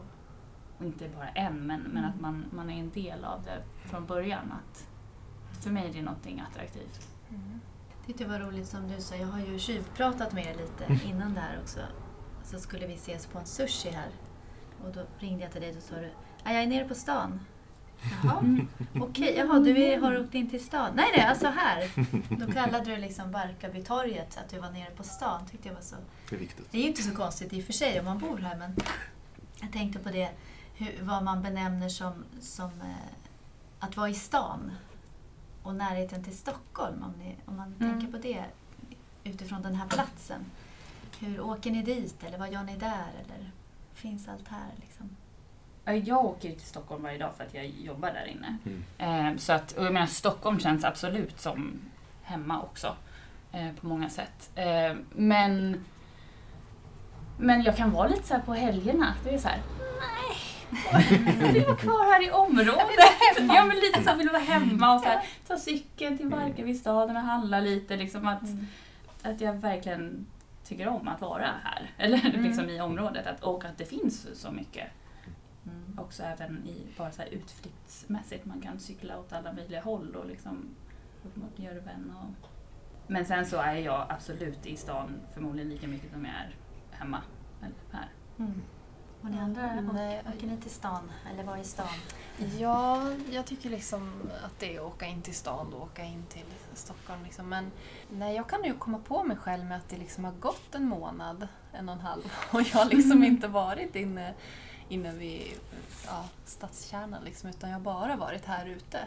[0.85, 4.53] inte bara en, men, men att man, man är en del av det från början.
[4.53, 4.87] Att,
[5.63, 7.09] för mig är det någonting attraktivt.
[7.31, 7.61] Mm.
[8.07, 11.35] tyckte det var roligt som du sa, jag har ju tjuvpratat med er lite innan
[11.35, 11.81] det här också.
[12.45, 14.09] Så skulle vi ses på en sushi här.
[14.85, 16.11] Och då ringde jag till dig och sa du,
[16.45, 17.41] "Ja, jag är nere på stan.
[18.25, 18.45] Jaha,
[19.01, 20.91] okej, jaha du är, har åkt in till stan?
[20.95, 21.91] Nej, nej, alltså här.
[22.47, 25.47] Då kallade du liksom Barkarbytorget, att du var nere på stan.
[25.51, 25.97] Tyckte jag var så
[26.31, 26.67] Det är viktigt.
[26.71, 28.77] Det är ju inte så konstigt i och för sig om man bor här men
[29.61, 30.31] jag tänkte på det,
[30.75, 32.97] hur, vad man benämner som, som eh,
[33.79, 34.71] att vara i stan
[35.63, 37.03] och närheten till Stockholm.
[37.03, 37.91] Om, ni, om man Mm.
[37.93, 38.45] tänker på det
[39.25, 40.45] utifrån den här platsen.
[41.21, 43.09] Hur åker ni dit eller vad gör ni där?
[43.25, 43.51] Eller
[43.95, 44.69] finns allt här?
[44.77, 45.17] Liksom?
[45.85, 48.57] Ja, Jag åker till Stockholm varje dag för att jag jobbar där inne.
[48.65, 48.85] Mm.
[49.33, 51.81] Eh, så att, och jag menar, Stockholm känns absolut som
[52.23, 52.97] hemma också.
[53.53, 54.51] Eh, på många sätt.
[55.13, 55.85] Men,
[57.39, 59.15] men jag kan vara lite så här på helgerna.
[59.25, 59.61] Det är så här.
[61.41, 62.87] Jag vill vara kvar här i området.
[63.39, 67.23] Ja, men lite så vill vara hemma och så här, ta cykeln till Barkarbystaden och
[67.23, 67.97] handla lite.
[67.97, 68.43] Liksom att,
[69.23, 70.27] att jag verkligen
[70.65, 71.91] tycker om att vara här.
[71.99, 72.43] Eller Mm.
[72.45, 73.27] liksom i området.
[73.27, 74.89] Att, och att det finns så mycket
[75.67, 75.99] Mm.
[75.99, 78.45] också även i bara så här utflyktsmässigt.
[78.45, 80.69] Man kan cykla åt alla möjliga håll och liksom
[81.27, 82.13] upp mot Jörven.
[82.23, 82.49] Och...
[83.07, 86.57] Men sen så är jag absolut i stan förmodligen lika mycket som jag är
[86.91, 87.19] hemma.
[87.61, 88.09] Eller här.
[88.39, 88.63] Mm.
[89.23, 90.23] Och ni andra, Nej.
[90.37, 91.13] åker ni till stan?
[91.33, 91.87] Eller var i stan?
[92.59, 96.25] Ja, jag tycker liksom att det är att åka in till stan och åka in
[96.29, 97.25] till Stockholm.
[97.25, 97.49] Liksom.
[97.49, 97.71] Men
[98.11, 100.89] nej, jag kan ju komma på mig själv med att det liksom har gått en
[100.89, 104.35] månad, en och en halv och jag har liksom inte varit inne,
[104.89, 105.53] inne vid
[106.07, 108.99] ja, stadskärnan liksom, utan jag har bara varit här ute.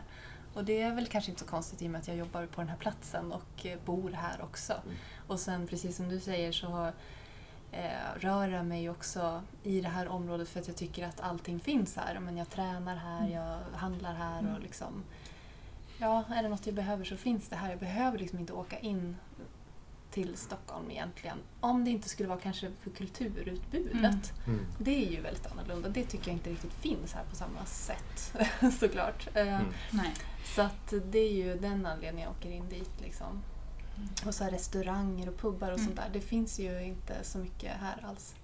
[0.53, 2.61] Och det är väl kanske inte så konstigt i och med att jag jobbar på
[2.61, 4.73] den här platsen och eh, bor här också.
[4.73, 4.95] Mm.
[5.27, 6.91] Och sen precis som du säger så
[7.75, 11.59] eh, rör jag mig också i det här området för att jag tycker att allting
[11.59, 12.19] finns här.
[12.19, 15.03] Men jag tränar här, jag handlar här och liksom...
[15.99, 17.69] Ja, är det något jag behöver så finns det här.
[17.69, 19.15] Jag behöver liksom inte åka in
[20.11, 21.37] till Stockholm egentligen.
[21.59, 23.93] Om det inte skulle vara kanske för kulturutbudet.
[23.93, 24.19] Mm.
[24.47, 24.65] Mm.
[24.79, 25.89] Det är ju väldigt annorlunda.
[25.89, 28.35] Det tycker jag inte riktigt finns här på samma sätt
[28.79, 29.27] såklart.
[29.33, 29.65] Eh, Mm.
[29.91, 30.13] Nej.
[30.55, 33.01] Så att det är ju den anledningen jag åker in dit.
[33.01, 33.41] Liksom.
[34.25, 35.85] Och så här restauranger och pubbar och Mm.
[35.85, 36.09] sånt där.
[36.13, 38.35] Det finns ju inte så mycket här alls.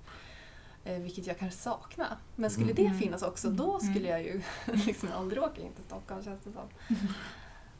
[0.84, 2.18] Eh, vilket jag kanske saknar.
[2.36, 2.76] Men skulle Mm.
[2.76, 3.00] det Mm.
[3.00, 4.42] finnas också, då skulle jag ju
[4.86, 6.98] liksom aldrig åka in till Stockholm känns det som.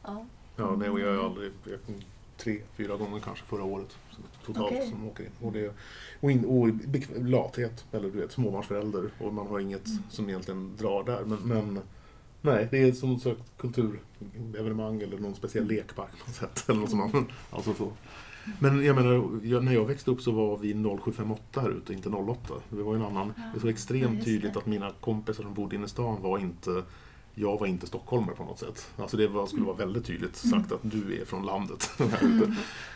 [0.04, 0.26] Ja.
[0.56, 1.52] Ja, nej, och jag är aldrig...
[1.64, 1.78] Jag,
[2.36, 3.96] tre, fyra gånger kanske förra året.
[4.46, 4.88] Totalt Okej.
[4.90, 5.30] som åker in.
[5.40, 5.74] Och, det,
[6.20, 6.68] och, in, och
[7.22, 9.10] lathet, eller du vet, småbarnsförälder.
[9.20, 10.02] Och man har inget Mm.
[10.10, 11.24] som egentligen drar där.
[11.24, 11.80] Men, men
[12.42, 16.64] nej, det är som ett kulturevenemang eller någon speciell lekpark på något sätt.
[16.68, 17.92] Eller något som man, alltså så.
[18.58, 22.54] Men jag menar, när jag växte upp så var vi 0758 här ute, inte 08.
[22.68, 23.32] Det var ju en annan.
[23.52, 26.82] Det är så extremt tydligt att mina kompisar som bodde inne i stan var inte
[27.34, 28.90] jag var inte stockholmare på något sätt.
[28.96, 31.90] Alltså det var, skulle vara väldigt tydligt sagt att du är från landet.
[31.98, 32.54] Ute.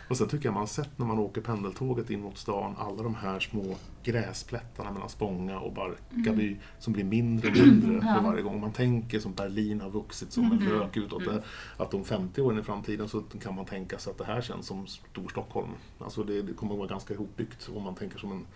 [0.08, 3.02] Och sen tycker jag man har sett när man åker pendeltåget in mot stan, alla
[3.02, 8.42] de här små gräsplättarna mellan Spånga och Barkarby som blir mindre och mindre för varje
[8.42, 8.60] gång.
[8.60, 10.78] Man tänker som Berlin har vuxit som en Mm.
[10.78, 11.22] lök utåt.
[11.26, 11.40] Mm.
[11.76, 14.66] Att om 50 år i framtiden så kan man tänka sig att det här känns
[14.66, 15.68] som Storstockholm.
[15.98, 18.46] Alltså det, det kommer att vara ganska ihopbyggt om man tänker som en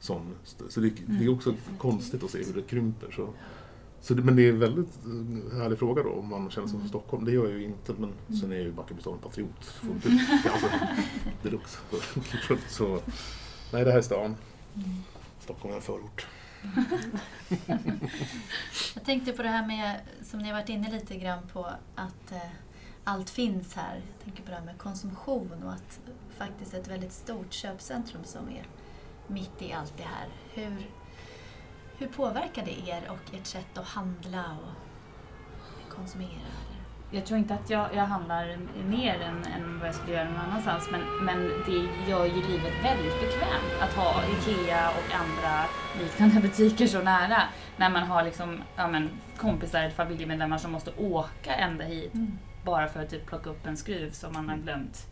[0.00, 0.34] sån.
[0.68, 3.10] Så det, det är också konstigt att se hur det krymper.
[3.10, 3.28] Så.
[4.00, 6.78] Så det, men det är en väldigt eh, härlig fråga då om man känner sig
[6.78, 7.24] som Stockholm.
[7.24, 10.20] Det gör jag ju inte men sen är jag ju Barkarbystaden patriot fullt ut.
[10.52, 10.68] Alltså,
[11.42, 11.78] deluxe.
[12.68, 13.00] Så,
[13.72, 14.36] nej, det här är stan.
[15.40, 16.26] Stockholm är en förort.
[18.94, 22.32] Jag tänkte på det här med, som ni har varit inne lite grann på, att
[22.32, 22.38] eh,
[23.04, 23.94] allt finns här.
[23.94, 26.00] Jag tänker på det här med konsumtion och att
[26.38, 28.66] faktiskt ett väldigt stort köpcentrum som är
[29.26, 30.28] mitt i allt det här.
[30.54, 30.90] Hur,
[32.00, 36.50] hur påverkar det er och ert sätt att handla och konsumera?
[37.12, 40.40] Jag tror inte att jag, jag handlar mer än, än vad jag skulle göra någon
[40.40, 45.64] annanstans men, men det gör ju livet väldigt bekvämt att ha IKEA och andra
[46.04, 47.42] liknande butiker så nära.
[47.76, 52.38] När man har liksom, ja, men, kompisar eller familjemedlemmar som måste åka ända hit Mm.
[52.64, 55.06] bara för att typ plocka upp en skruv som man har glömt.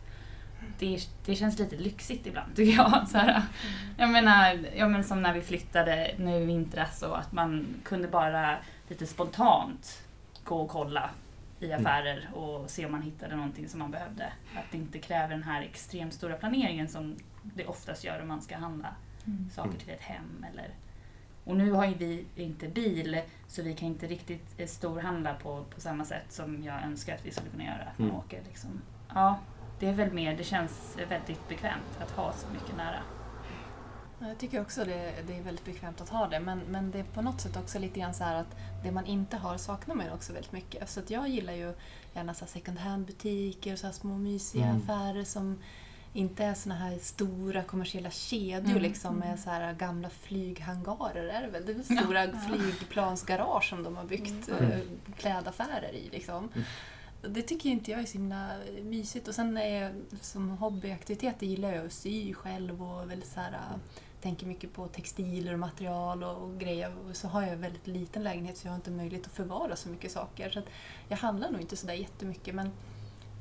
[0.79, 3.07] Det, det känns lite lyxigt ibland tycker jag.
[3.07, 3.41] Så här,
[3.97, 8.07] jag menar, ja, men som när vi flyttade nu i vintras och att man kunde
[8.07, 10.01] bara lite spontant
[10.43, 11.09] gå och kolla
[11.59, 14.23] i affärer och se om man hittade någonting som man behövde.
[14.55, 18.41] Att det inte kräver den här extremt stora planeringen som det oftast gör om man
[18.41, 18.87] ska handla
[19.27, 19.49] Mm.
[19.49, 20.69] saker till ett hem eller
[21.45, 25.63] och nu har ju vi inte bil så vi kan inte riktigt eh, storhandla på,
[25.75, 27.75] på samma sätt som jag önskar att vi skulle kunna göra.
[27.91, 28.19] Att man Mm.
[28.19, 28.69] åker liksom.
[29.15, 29.39] Ja,
[29.79, 32.99] det är väl mer, det känns väldigt bekvämt att ha så mycket nära.
[34.19, 36.99] Ja, Jag tycker också det, det är väldigt bekvämt att ha det men, men det
[36.99, 39.95] är på något sätt också lite grann så här att det man inte har saknar
[39.95, 40.89] man också väldigt mycket.
[40.89, 41.73] Så att jag gillar ju
[42.13, 44.77] gärna så här second hand-butiker och så här små mysiga Mm.
[44.81, 45.59] affärer som
[46.13, 48.81] inte är såna här stora kommersiella kedjor Mm.
[48.83, 49.29] liksom Mm.
[49.29, 51.65] med så här gamla flyghangarer är det väl?
[51.65, 52.31] Det är stora Ja.
[52.47, 54.71] flygplansgarage som de har byggt Mm.
[54.71, 54.79] eh,
[55.17, 56.49] klädaffärer i liksom.
[57.21, 58.49] Det tycker inte jag är så himla
[58.83, 59.27] mysigt.
[59.27, 63.51] Och sen är jag, som hobbyaktivitet gillar jag att sy själv och väldigt så här,
[63.51, 63.77] äh,
[64.21, 66.93] tänker mycket på textiler och material och, och grejer.
[67.09, 69.75] Och så har jag en väldigt liten lägenhet så jag har inte möjlighet att förvara
[69.75, 70.49] så mycket saker.
[70.49, 70.65] Så att
[71.09, 72.71] jag handlar nog inte sådär jättemycket men,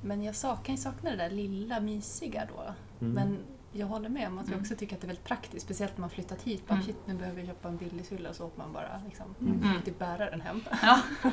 [0.03, 2.63] men jag sak, kan ju sakna det där lilla mysiga då.
[3.07, 3.13] Mm.
[3.15, 3.39] Men
[3.73, 4.61] jag håller med om att jag Mm.
[4.63, 5.65] också tycker att det är väldigt praktiskt.
[5.67, 6.67] Speciellt när man flyttat hit.
[6.69, 6.87] Bara, Mm.
[6.87, 9.83] Shit, nu behöver jag köpa en billigsylla och så åker man bara liksom, Mm.
[9.85, 10.61] typ bära den hem.
[10.83, 11.01] Ja.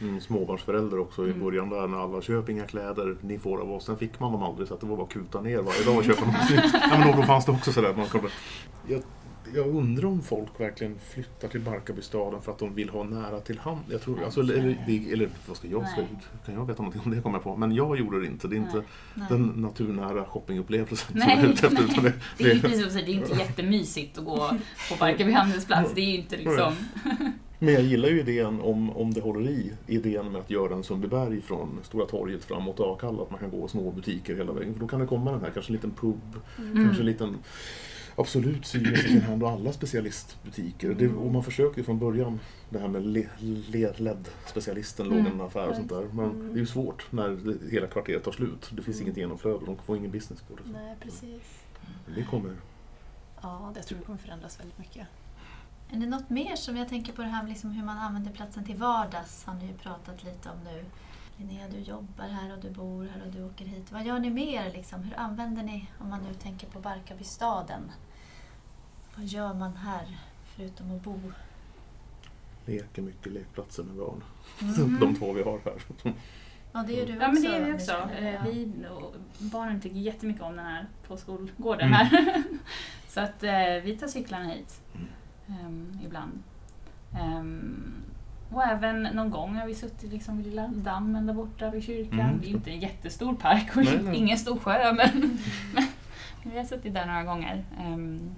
[0.00, 1.40] Mm, småbarnsförälder också i Mm.
[1.44, 3.84] början där när alla köp inga kläder, ni får av oss.
[3.86, 5.96] Sen fick man dem aldrig så att det var bara att kuta ner varje dag
[5.96, 6.60] och köpa något nytt.
[6.90, 8.28] Ja, men då, då fanns det också sådär man kunde...
[8.88, 9.02] Jag,
[9.54, 13.58] jag undrar om folk verkligen flyttar till Barkarbystaden för att de vill ha nära till
[13.58, 13.80] hand.
[13.90, 14.84] Jag tror, alltså, så är eller, det.
[14.86, 16.06] det- eller vad ska jag, Nej.
[16.46, 17.56] kan jag veta någonting om det kommer jag på.
[17.56, 18.48] Men jag gjorde det inte.
[18.48, 18.84] Det är inte Nej.
[19.14, 19.26] Nej.
[19.30, 21.84] den naturnära shoppingupplevelsen som Nej, jag är ute efter.
[21.84, 24.36] Utan det, Det är ju precis som det är inte jättemysigt att gå
[24.90, 25.92] på Barkarby handelsplats.
[25.94, 26.72] Det är ju inte liksom...
[27.58, 30.84] Men jag gillar ju idén om, om det håller i, idén med att göra en
[30.84, 34.72] Sundbyberg från Stora torget framåt Akalla, att man kan gå små butiker hela vägen.
[34.74, 36.20] För då kan det komma den här, kanske en liten pub,
[36.58, 36.84] Mm.
[36.84, 37.38] kanske en liten
[38.16, 40.94] Absolut och second hand och alla specialistbutiker.
[40.94, 42.40] Det, och man försökte ju från början
[42.70, 45.32] det här med le- le- LED-specialisten låg Mm.
[45.32, 46.06] en affär och sånt där.
[46.12, 48.70] Men det är ju svårt när det, hela kvarteret tar slut.
[48.72, 49.06] Det finns Mm.
[49.06, 50.70] inget genomflöde, de får ingen business på det.
[50.72, 51.42] Nej, precis.
[52.14, 52.56] Det kommer.
[53.42, 55.06] Ja, det tror jag kommer förändras väldigt mycket.
[55.90, 58.32] Är det något mer som jag tänker på det här med liksom hur man använder
[58.32, 59.44] platsen till vardags?
[59.44, 60.84] Har ni ju pratat lite om nu.
[61.36, 63.92] Linnea, du jobbar här och du bor här och du åker hit.
[63.92, 64.72] Vad gör ni mer?
[64.72, 65.02] Liksom?
[65.02, 67.80] Hur använder ni, om man nu tänker på Barkarbystaden?
[69.16, 70.18] Vad gör man här
[70.56, 71.20] förutom att bo?
[72.66, 74.22] Leker mycket lekplatser med barn.
[74.62, 74.98] Mm.
[75.00, 75.82] De två vi har här.
[76.72, 77.22] Ja, det gör du också.
[77.24, 77.92] Ja men det är vi också.
[78.18, 78.40] Eh, Ja.
[78.44, 78.72] Vi,
[79.38, 81.92] barnen tycker jättemycket om den här på skolgården Mm.
[82.06, 82.42] här.
[83.08, 83.52] Så att eh,
[83.84, 85.06] vi tar cyklarna hit Mm.
[85.50, 86.42] Ehm, ibland.
[87.18, 87.92] Ehm,
[88.52, 92.20] och även någon gång har vi suttit liksom vid lilla dammen där borta vid kyrkan.
[92.20, 92.40] Mm.
[92.40, 94.16] Det är inte en jättestor park och Nej, nej.
[94.16, 95.38] ingen stor sjö men,
[96.42, 97.64] men vi har suttit där några gånger.
[97.80, 98.34] Ehm,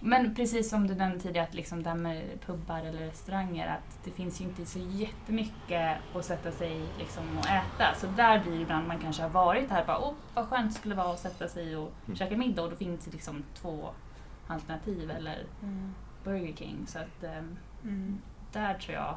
[0.00, 4.10] men precis som du nämnde tidigare, att liksom där med pubbar eller restauranger, att det
[4.10, 7.94] finns ju inte så jättemycket att sätta sig liksom och äta.
[8.00, 10.78] Så där blir det ibland man kanske har varit här bara, åh vad skönt det
[10.78, 12.16] skulle vara att sätta sig och Mm.
[12.16, 13.88] käka middag och då finns det liksom två
[14.46, 15.94] alternativ eller Mm.
[16.24, 16.86] Burger King.
[16.86, 18.18] Så att ehm, Mm.
[18.52, 19.16] där tror jag,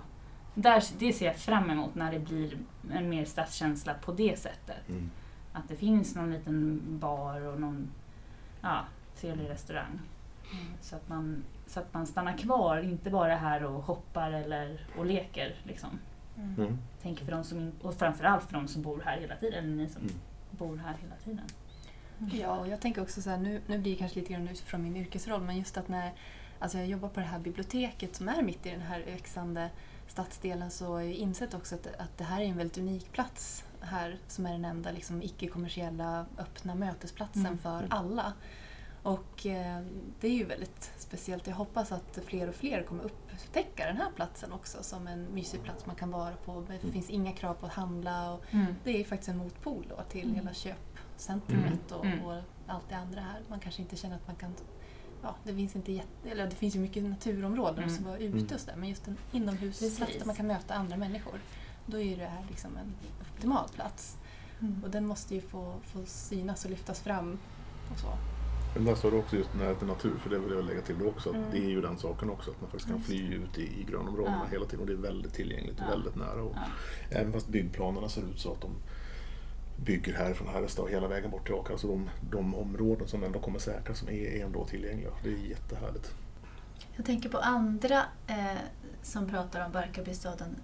[0.54, 2.58] där, det ser jag fram emot när det blir
[2.92, 4.90] en mer stadskänsla på det sättet.
[4.90, 5.10] Mm.
[5.54, 7.88] Att det finns någon liten bar och någon
[8.62, 10.00] ja, trevlig restaurang.
[10.54, 14.88] Mm, Så att, man, så att man stannar kvar, inte bara här och hoppar eller
[14.98, 15.56] och leker.
[15.64, 15.90] Liksom.
[16.38, 16.56] Mm.
[16.58, 16.78] Mm.
[17.02, 19.90] Tänker för de som, och framförallt för de som bor här hela tiden, eller ni
[19.90, 20.14] som Mm.
[20.52, 21.46] bor här hela tiden.
[22.42, 24.84] Ja, och jag tänker också så här, nu, nu blir det kanske lite grann utifrån
[24.84, 26.12] min yrkesroll, men just att när
[26.60, 29.70] alltså jag jobbar på det här biblioteket som är mitt i den här växande
[30.08, 33.64] stadsdelen så har jag insett också att, att det här är en väldigt unik plats
[33.82, 37.58] här som är den enda liksom, icke-kommersiella öppna mötesplatsen Mm.
[37.58, 37.92] för Mm.
[37.92, 38.34] alla.
[39.04, 39.82] Och eh,
[40.20, 41.48] det är ju väldigt speciellt.
[41.48, 45.64] Jag hoppas att fler och fler kommer upptäcka den här platsen också som en mysig
[45.64, 46.62] plats man kan vara på.
[46.68, 46.92] Det Mm.
[46.92, 48.76] finns inga krav på att handla och Mm.
[48.84, 50.36] det är faktiskt en motpol då till Mm.
[50.36, 53.42] hela köpcentrumet och, och allt det andra här.
[53.48, 54.54] Man kanske inte känner att man kan...
[55.28, 57.96] Ja, det finns inte jätte, eller det finns ju mycket naturområden Mm.
[57.96, 58.48] som vara ute Mm.
[58.54, 61.34] och sådär, men just en inomhusplats där man kan möta andra människor.
[61.86, 62.94] Då är det här liksom en
[63.36, 64.18] optimal plats.
[64.84, 67.38] Och den måste ju få, få synas och lyftas fram
[67.94, 68.08] och så.
[68.76, 71.08] Men där står det också just nära till natur, för det vill jag lägga till
[71.08, 71.30] också.
[71.30, 71.48] Att Mm.
[71.52, 74.42] Det är ju den saken också, att man faktiskt kan fly ut i, i grönområdena
[74.46, 74.52] Ja.
[74.52, 74.80] hela tiden.
[74.80, 75.90] Och det är väldigt tillgängligt och Ja.
[75.90, 76.44] väldigt nära.
[76.44, 77.18] Och Ja.
[77.18, 78.72] Även fast byggplanerna ser ut så att de
[79.86, 81.74] bygger härifrån Härestad hela vägen bort till Åkra.
[81.74, 85.10] Alltså de, de områden som ändå kommer säkra som är, är ändå tillgängliga.
[85.24, 86.14] Det är jättehärligt.
[86.96, 88.58] Jag tänker på andra eh,
[89.02, 90.56] som pratar om Barkarbystaden.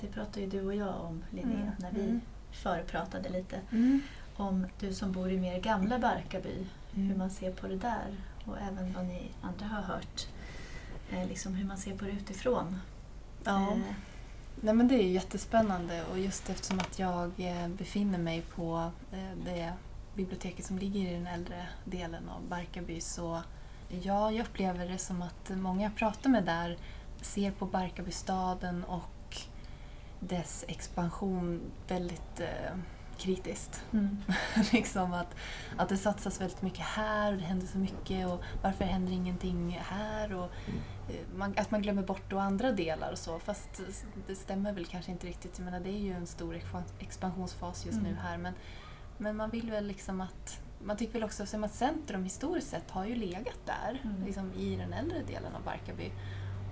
[0.00, 1.70] Det pratade ju du och jag om Linnea Mm.
[1.78, 2.20] när vi Mm.
[2.52, 3.60] förpratade lite.
[3.72, 4.00] Mm.
[4.36, 7.18] Om du som bor i mer gamla Barkarby, hur Mm.
[7.18, 8.16] man ser på det där.
[8.46, 10.26] Och även vad ni andra har hört.
[11.10, 12.78] Eh, liksom hur man ser på det utifrån.
[13.44, 13.72] Ja.
[13.72, 13.78] Eh,
[14.60, 19.44] Nej, men det är jättespännande och just eftersom att jag eh, befinner mig på eh,
[19.44, 19.72] det
[20.14, 23.42] biblioteket som ligger i den äldre delen av Barkarby så
[24.02, 26.78] ja, jag upplever det som att många jag pratar med där
[27.20, 29.36] ser på Barkarbystaden och
[30.20, 32.76] dess expansion väldigt eh,
[33.18, 33.84] kritiskt.
[33.92, 34.16] mm.
[34.72, 35.34] liksom att,
[35.76, 39.80] att det satsas väldigt mycket här och det händer så mycket och varför händer ingenting
[39.82, 40.34] här?
[40.34, 40.50] Och,
[41.36, 43.38] man, att man glömmer bort då andra delar och så.
[43.38, 43.80] Fast
[44.26, 45.58] det stämmer väl kanske inte riktigt.
[45.58, 48.20] Jag menar, det är ju en stor expan- expansionsfas just nu Mm.
[48.22, 48.38] här.
[48.38, 48.52] Men,
[49.18, 50.60] men man vill väl liksom att...
[50.84, 54.00] Man tycker väl också som att centrum historiskt sett har ju legat där.
[54.04, 54.24] Mm.
[54.24, 56.10] Liksom i den äldre delen av Barkarby.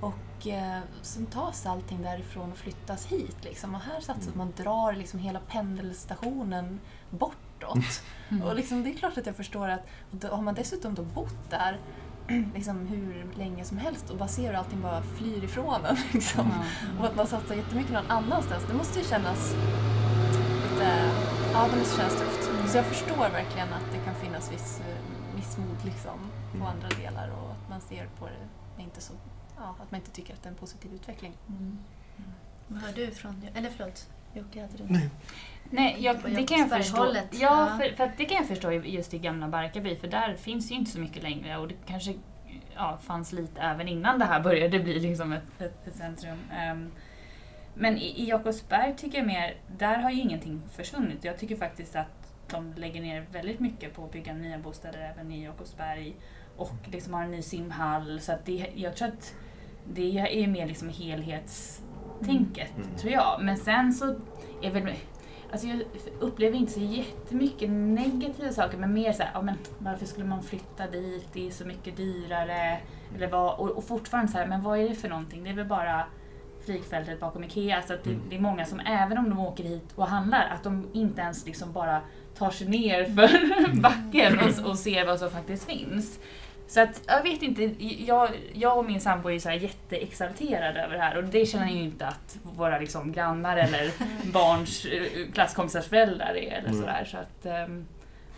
[0.01, 3.37] Och eh, sen tas allting därifrån och flyttas hit.
[3.45, 3.75] Liksom.
[3.75, 4.39] Och här satsas Mm.
[4.39, 7.79] man drar liksom hela pendelstationen bortåt.
[8.31, 8.43] Mm.
[8.43, 11.03] Och liksom, det är klart att jag förstår att och då, har man dessutom då
[11.03, 11.79] bott där
[12.55, 15.97] liksom, hur länge som helst och bara ser hur allting bara flyr ifrån en.
[16.13, 16.51] Liksom.
[16.51, 17.01] Ja.
[17.01, 18.65] Och att man satsar jättemycket någon annanstans.
[18.69, 19.55] Det måste ju kännas
[20.73, 21.11] lite...
[21.53, 22.51] Ja, det måste kännas tufft.
[22.73, 26.19] Så jag förstår verkligen att det kan finnas viss eh, missmod liksom,
[26.53, 26.67] på Mm.
[26.69, 28.27] andra delar och att man ser på
[28.77, 29.13] det inte så...
[29.57, 31.33] Ja, att man inte tycker att det är en positiv utveckling.
[31.49, 31.79] Mm.
[32.69, 33.47] Vad har du från...
[33.55, 35.11] Eller förlåt, Jocke hade du Nej.
[35.73, 37.15] Nej, jag, det kan jag förstå.
[37.31, 37.79] Ja.
[37.81, 40.91] För, för det kan jag förstå just i gamla Barkarby, för där finns ju inte
[40.91, 42.15] så mycket längre och det kanske
[42.75, 46.39] ja, fanns lite även innan det här började bli liksom ett, ett, ett centrum.
[46.53, 46.91] Ehm,
[47.75, 51.25] men i, i Jakobsberg tycker jag mer, där har ju ingenting försvunnit.
[51.25, 55.33] Jag tycker faktiskt att de lägger ner väldigt mycket på att bygga nya bostäder även
[55.33, 56.17] i Jakobsberg
[56.57, 58.21] och liksom har en ny simhall.
[58.21, 59.35] Så att det, jag tror att
[59.93, 60.89] det är mer liksom
[62.27, 62.97] helhetstänket, Mm.
[62.99, 63.41] tror jag.
[63.43, 64.15] Men sen så
[64.63, 64.93] är väl
[65.53, 65.83] Alltså jag
[66.21, 70.87] upplever inte så jättemycket negativa saker men mer såhär, ja men varför skulle man flytta
[70.87, 72.79] dit, det är så mycket dyrare.
[73.17, 75.45] Eller vad, och, och fortfarande så här, men vad är det för någonting?
[75.45, 76.05] Det är väl bara
[76.65, 77.83] flygfältet bakom IKEA.
[77.83, 78.23] Så att det, Mm.
[78.31, 81.47] det är många som även om de åker hit och handlar, att de inte ens
[81.47, 82.01] liksom bara
[82.39, 86.19] tar sig ner för backen och, och ser vad som faktiskt finns.
[86.71, 87.63] Så att jag vet inte,
[88.05, 91.67] jag, jag och min sambo är så här jätteexalterade över det här och det känner
[91.67, 93.91] jag ju inte att våra liksom grannar eller
[94.33, 96.81] barns eh, klasskompisars föräldrar är eller Mm.
[96.81, 97.05] sådär.
[97.11, 97.85] Så att, ehm,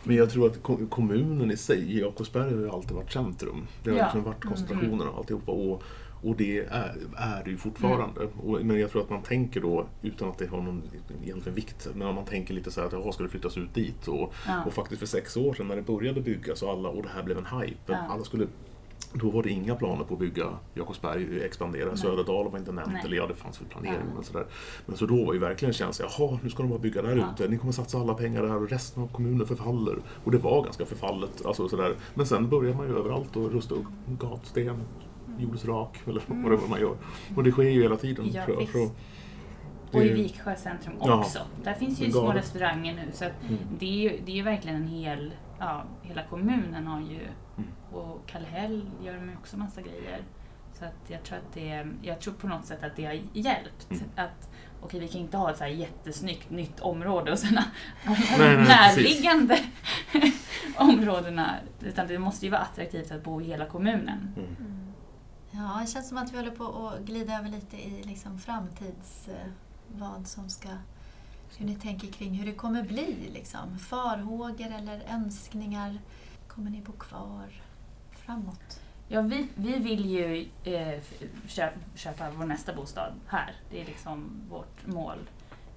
[0.03, 3.67] Men jag tror att ko- kommunen i sig, Jakobsberg har ju alltid varit centrum.
[3.85, 4.05] Det har Ja.
[4.05, 5.53] liksom varit koncentrationen och alltihopa.
[5.53, 5.83] Och,
[6.23, 8.21] och det är, är det ju fortfarande.
[8.43, 10.83] Och, men jag tror att man tänker då, utan att det har någon
[11.23, 14.09] egentligen vikt, men man tänker lite så här att jaha, ska det flyttas ut dit?
[14.09, 14.65] Och, ja.
[14.67, 17.23] och faktiskt för sex år sedan när det började byggas och, alla, och det här
[17.23, 17.93] blev en hype.
[17.93, 17.97] Ja.
[18.09, 18.47] Alla skulle,
[19.13, 21.89] då var det inga planer på att bygga Jakobsberg, expandera.
[21.89, 21.99] Nej.
[21.99, 23.03] Söderdal var inte nämnt, Nej.
[23.05, 24.07] eller ja, det fanns väl planering.
[24.15, 24.47] Men, sådär.
[24.87, 27.33] men så då var ju verkligen känslan, jaha, nu ska de bara bygga där Ja.
[27.35, 27.49] ute.
[27.49, 29.99] Ni kommer satsa alla pengar där och resten av kommunen förfaller.
[30.25, 31.47] Och det var ganska förfallet.
[31.47, 31.95] Alltså, sådär.
[32.15, 34.83] Men sen börjar man ju överallt och rusta upp gatsten,
[35.39, 36.97] jordesrak eller vad det var man gör.
[37.37, 38.31] Och det sker ju hela tiden.
[38.33, 38.69] Ja, tror jag.
[38.69, 38.91] Så
[39.99, 41.19] Och i Viksjö centrum Ja.
[41.19, 41.39] också.
[41.65, 42.37] Där finns ju små galet.
[42.43, 43.59] restauranger nu så att Mm.
[43.79, 47.19] det är ju det är ju verkligen en hel, ja, hela kommunen har ju,
[47.57, 47.71] Mm.
[47.93, 50.19] och Kallhäll gör de ju också massa grejer.
[50.79, 53.91] Så att jag tror att det, jag tror på något sätt att det har hjälpt.
[53.91, 54.03] Mm.
[54.17, 54.51] Att,
[54.83, 57.55] okej vi kan inte ha ett så här jättesnyggt nytt område och sen
[58.39, 59.59] nej, närliggande
[60.77, 61.51] områdena.
[61.81, 64.33] Utan det måste ju vara attraktivt att bo i hela kommunen.
[64.37, 64.57] Mm.
[65.55, 69.29] Ja, det känns som att vi håller på att glida över lite i liksom framtids...
[69.29, 69.47] Eh,
[69.99, 70.69] vad som ska...
[71.59, 73.31] Hur ni tänker kring hur det kommer bli.
[73.33, 73.79] Liksom.
[73.79, 75.99] Farhågor eller önskningar.
[76.49, 77.63] Kommer ni bo kvar
[78.11, 78.81] framåt?
[79.09, 81.03] Ja, vi, vi vill ju eh,
[81.47, 83.57] köpa, köpa vår nästa bostad här.
[83.71, 85.19] Det är liksom vårt mål.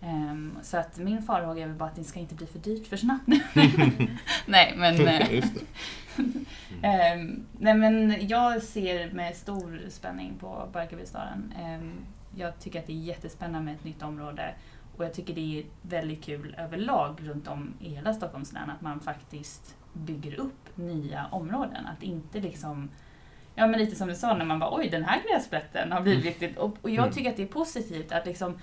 [0.06, 2.88] Ehm, så att min farhåga är väl bara att det ska inte bli för dyrt
[2.88, 3.40] för snabbt nu.
[4.46, 4.96] Nej, men,
[6.82, 11.54] ehm, nej, men jag ser med stor spänning på Barkarbystaden.
[11.62, 11.92] Ehm,
[12.36, 14.54] jag tycker att det är jättespännande med ett nytt område
[14.98, 18.82] och jag tycker det är väldigt kul överlag runt om i hela Stockholms län att
[18.82, 21.88] man faktiskt bygger upp nya områden.
[21.88, 22.90] Att inte liksom
[23.58, 26.26] Ja men lite som du sa när man bara oj den här gräsplätten har blivit
[26.26, 27.14] riktigt och, och jag Mm.
[27.14, 28.60] tycker att det är positivt att liksom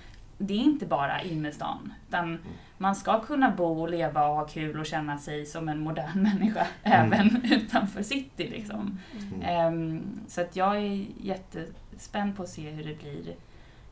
[0.47, 1.93] det är inte bara innerstan.
[2.07, 2.39] Utan
[2.77, 6.23] man ska kunna bo och leva och ha kul och känna sig som en modern
[6.23, 8.49] människa även utanför city.
[8.49, 8.99] Liksom.
[9.33, 9.41] Mm.
[9.41, 13.35] Ehm, så att jag är jättespänd på att se hur det blir.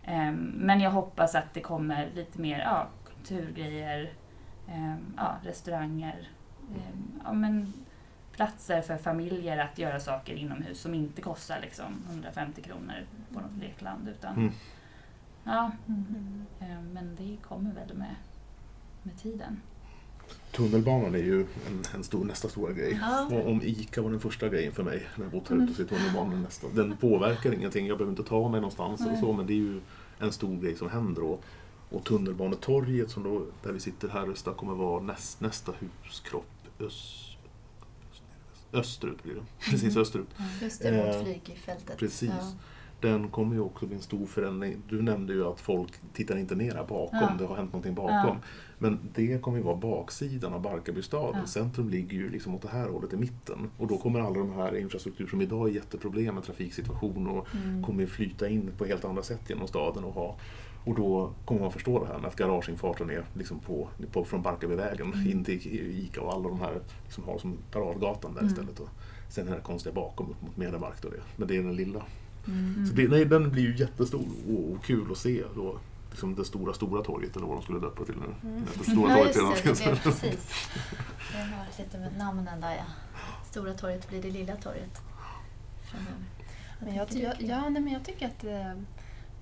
[0.04, 4.10] Ehm, men jag hoppas att det kommer lite mer ja, kulturgrejer,
[4.68, 6.30] ehm, ja, restauranger,
[7.24, 7.74] ja, men
[8.36, 13.58] platser för familjer att göra saker inomhus som inte kostar liksom 150 kronor på något
[13.60, 14.10] lekland.
[14.10, 14.52] Utan, Mm.
[15.43, 15.71] Ja,
[16.59, 18.15] ehm, men det kommer väl med,
[19.03, 19.61] med tiden.
[20.51, 22.99] Tunnelbanan är ju en, en stor, nästa stora grej.
[23.01, 23.27] Ja.
[23.45, 25.67] Om ICA var den första grejen för mig när jag bott här Mm.
[25.67, 26.67] ute så är tunnelbanan nästa.
[26.69, 29.81] Den påverkar ingenting, jag behöver inte ta mig någonstans eller så men det är ju
[30.19, 31.23] en stor grej som händer.
[31.23, 31.43] Och,
[31.89, 35.73] och tunnelbanetorget som då, där vi sitter här i Östa kommer vara näst, nästa
[36.03, 36.45] huskropp
[36.79, 37.37] öst,
[38.73, 39.41] österut blir det.
[39.71, 40.27] Precis österut.
[40.61, 41.97] Just det, mot Eh, flygfältet.
[41.97, 42.29] precis.
[42.29, 42.51] Ja.
[43.02, 44.76] Den kommer ju också bli en stor förändring.
[44.89, 47.36] Du nämnde ju att folk tittar inte ner här bakom, Ja.
[47.39, 48.16] det har hänt någonting bakom.
[48.28, 48.38] Ja.
[48.80, 51.39] Men det kommer ju vara baksidan av Barkarbystaden.
[51.41, 51.47] Ja.
[51.47, 53.70] Centrum ligger ju liksom åt det här hållet i mitten.
[53.78, 57.84] Och då kommer alla de här infrastruktur som idag är jätteproblem med trafiksituation och Mm.
[57.84, 60.36] kommer flyta in på helt andra sätt genom staden och ha.
[60.86, 64.41] Och då kommer man förstå det här med att garageinfarten är liksom på, på, från
[64.41, 65.28] Barkarbyvägen Mm.
[65.32, 65.68] in till
[65.99, 68.52] ICA och alla de här liksom har som paradgatan där Mm.
[68.54, 68.80] istället.
[68.80, 68.89] Och
[69.30, 71.22] sen är det konstiga bakom upp mot det.
[71.36, 72.04] Men det är den lilla.
[72.47, 72.85] Mm.
[72.87, 75.79] Så det, nej, den blir ju jättestor och, och kul att se då.
[76.09, 78.49] Liksom det stora, stora torget eller vad de skulle döpa till nu.
[78.49, 78.65] Mm.
[78.77, 79.41] Det stora Ja, torget det.
[79.41, 79.99] Det redan finns.
[80.03, 80.69] precis.
[81.31, 82.85] Det har lite med namnen där ja.
[83.49, 85.01] Stora torget blir det lilla torget.
[85.91, 86.15] Framöver.
[86.79, 88.71] Men jag, tycker jag, ja, nej, men jag tycker att eh,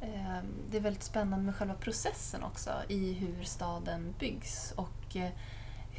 [0.09, 5.29] eh, det är väldigt spännande med själva processen också i hur staden byggs och eh,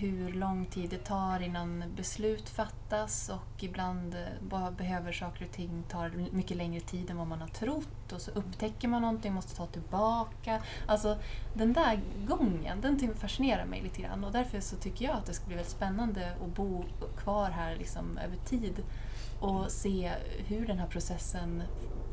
[0.01, 5.85] hur lång tid det tar innan beslut fattas och ibland eh, behöver saker och ting
[5.89, 9.57] ta mycket längre tid än vad man har trott och så upptäcker man någonting, måste
[9.57, 10.63] ta tillbaka.
[10.87, 11.19] Alltså
[11.55, 15.33] den där gången, den fascinerar mig lite grann och därför så tycker jag att det
[15.33, 16.85] ska bli väldigt spännande att bo
[17.17, 18.83] kvar här liksom över tid
[19.41, 20.13] och se
[20.47, 21.63] hur den här processen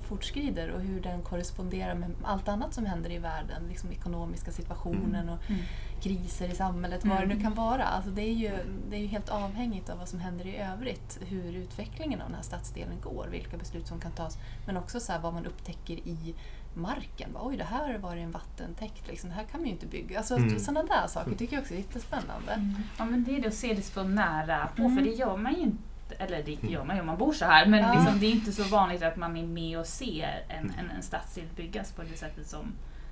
[0.08, 5.30] fortskrider och hur den korresponderar med allt annat som händer i världen, liksom ekonomiska situationen
[5.30, 5.62] och Mm.
[6.02, 7.44] Kriser i samhället, vad det nu Mm.
[7.44, 7.84] kan vara.
[7.84, 8.52] Alltså det, är ju,
[8.90, 12.36] det är ju helt avhängigt av vad som händer i övrigt, hur utvecklingen av den
[12.36, 15.94] här stadsdelen går, vilka beslut som kan tas, men också så här vad man upptäcker
[15.94, 16.36] i
[16.74, 17.30] marken.
[17.34, 19.30] Bara, Oj, det här var det en vattentäkt, liksom.
[19.30, 20.18] det här kan man ju inte bygga.
[20.18, 20.60] Alltså, Mm.
[20.60, 22.74] Sådana där saker tycker jag också är jättespännande.
[22.98, 24.96] Ja men det är det att se det så nära på, Mm.
[24.98, 25.78] för det gör man ju inte
[26.20, 27.94] eller det gör man ju om man bor så här, men Ja.
[27.94, 31.02] liksom, det är inte så vanligt att man är med och ser en, en, en
[31.04, 32.66] stadsdel byggas på det sättet som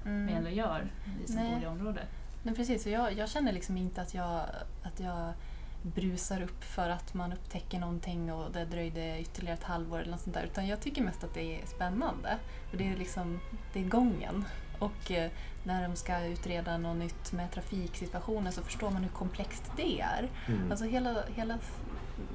[0.05, 0.27] Mm.
[0.27, 0.87] vi ändå gör,
[1.21, 1.53] vi som Nej.
[1.55, 2.07] bor i området.
[2.45, 4.41] Men precis, så jag, jag känner liksom inte att jag,
[4.83, 5.33] att jag
[5.81, 10.21] brusar upp för att man upptäcker någonting och det dröjde ytterligare ett halvår eller något
[10.21, 10.43] sånt där.
[10.43, 12.37] Utan jag tycker mest att det är spännande.
[12.69, 13.39] För det är liksom,
[13.73, 14.45] det är gången.
[14.79, 15.31] Och eh,
[15.63, 20.29] när de ska utreda något nytt med trafiksituationen så förstår man hur komplext det är.
[20.47, 20.71] Mm.
[20.71, 21.57] Alltså hela, hela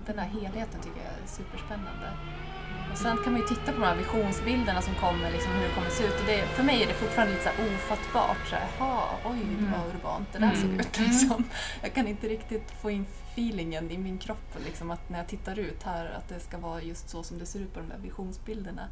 [0.07, 2.09] den här helheten tycker jag är superspännande.
[2.93, 5.75] Och sen kan man ju titta på de här visionsbilderna som kommer, liksom hur det
[5.75, 6.21] kommer se ut.
[6.21, 8.49] Och det, för mig är det fortfarande lite så ofattbart.
[8.49, 9.73] Så här, Jaha, oj Mm.
[9.73, 10.81] vad urbant det där såg Mm.
[10.81, 10.99] ut.
[10.99, 11.45] Liksom.
[11.83, 15.59] Jag kan inte riktigt få in feelingen i min kropp liksom, att när jag tittar
[15.59, 17.99] ut här att det ska vara just så som det ser ut på de här
[17.99, 18.89] visionsbilderna.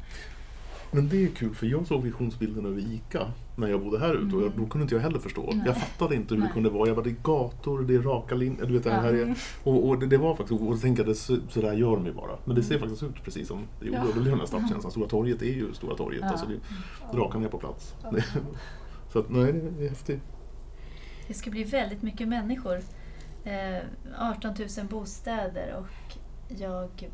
[0.91, 4.35] Men det är kul för jag såg visionsbilden över ICA när jag bodde här ute
[4.35, 5.49] och jag, då kunde inte jag heller förstå.
[5.53, 5.63] Nej.
[5.65, 6.53] Jag fattade inte hur det Nej.
[6.53, 6.87] kunde vara.
[6.87, 8.65] Jag bara, det är gator, det är raka linjer.
[8.65, 9.25] Du vet, det här Ja.
[9.27, 11.73] är, och, och det, det var faktiskt, och så tänkte jag, det, så, så där
[11.73, 12.37] gör de ju bara.
[12.45, 13.97] Men det ser faktiskt ut precis som det gjorde.
[13.97, 14.03] Ja.
[14.07, 14.91] Och det blev den här stadskänslan.
[14.91, 16.21] Stora torget är ju Stora torget.
[16.23, 16.29] Ja.
[16.29, 16.59] Alltså det,
[17.17, 17.95] drakarna är på plats.
[18.11, 18.23] Det,
[19.13, 20.21] så att, nej, det är häftigt.
[21.27, 22.79] Det ska bli väldigt mycket människor.
[23.43, 23.83] Eh,
[24.19, 26.15] 18 000 bostäder och
[26.59, 27.09] jag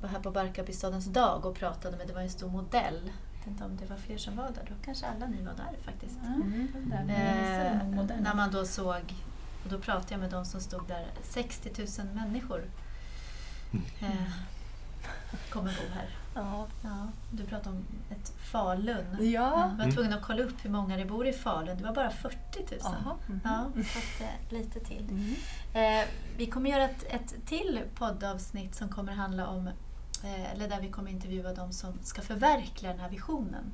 [0.00, 3.00] var här på Barkarbystadens dag och pratade med, det var en stor modell.
[3.32, 5.52] Jag vet inte om det var fler som var där, då kanske alla ni var
[5.54, 6.18] där faktiskt.
[6.26, 6.68] Mm.
[6.90, 9.14] Där, Eh, eh, när man då såg,
[9.64, 11.70] och då pratade jag med de som stod där, 60
[12.04, 12.64] 000 människor
[14.00, 14.10] eh,
[15.50, 16.08] kommer bo här.
[16.34, 16.66] Ja.
[16.82, 19.04] Ja, du pratade om ett Falun.
[19.18, 19.24] Ja.
[19.26, 19.92] Jag var Mm.
[19.94, 21.76] tvungen att kolla upp hur många det bor i Falun.
[21.78, 22.36] Det var bara 40
[22.70, 22.78] 000.
[22.82, 23.16] Jaha.
[23.26, 23.40] Mhm.
[23.44, 25.08] Ja, så att, eh, lite till.
[25.10, 25.34] Mm.
[26.00, 29.70] Eh, vi kommer göra ett, ett till poddavsnitt som kommer handla om,
[30.52, 33.72] eller där vi kommer intervjua de som ska förverkliga den här visionen.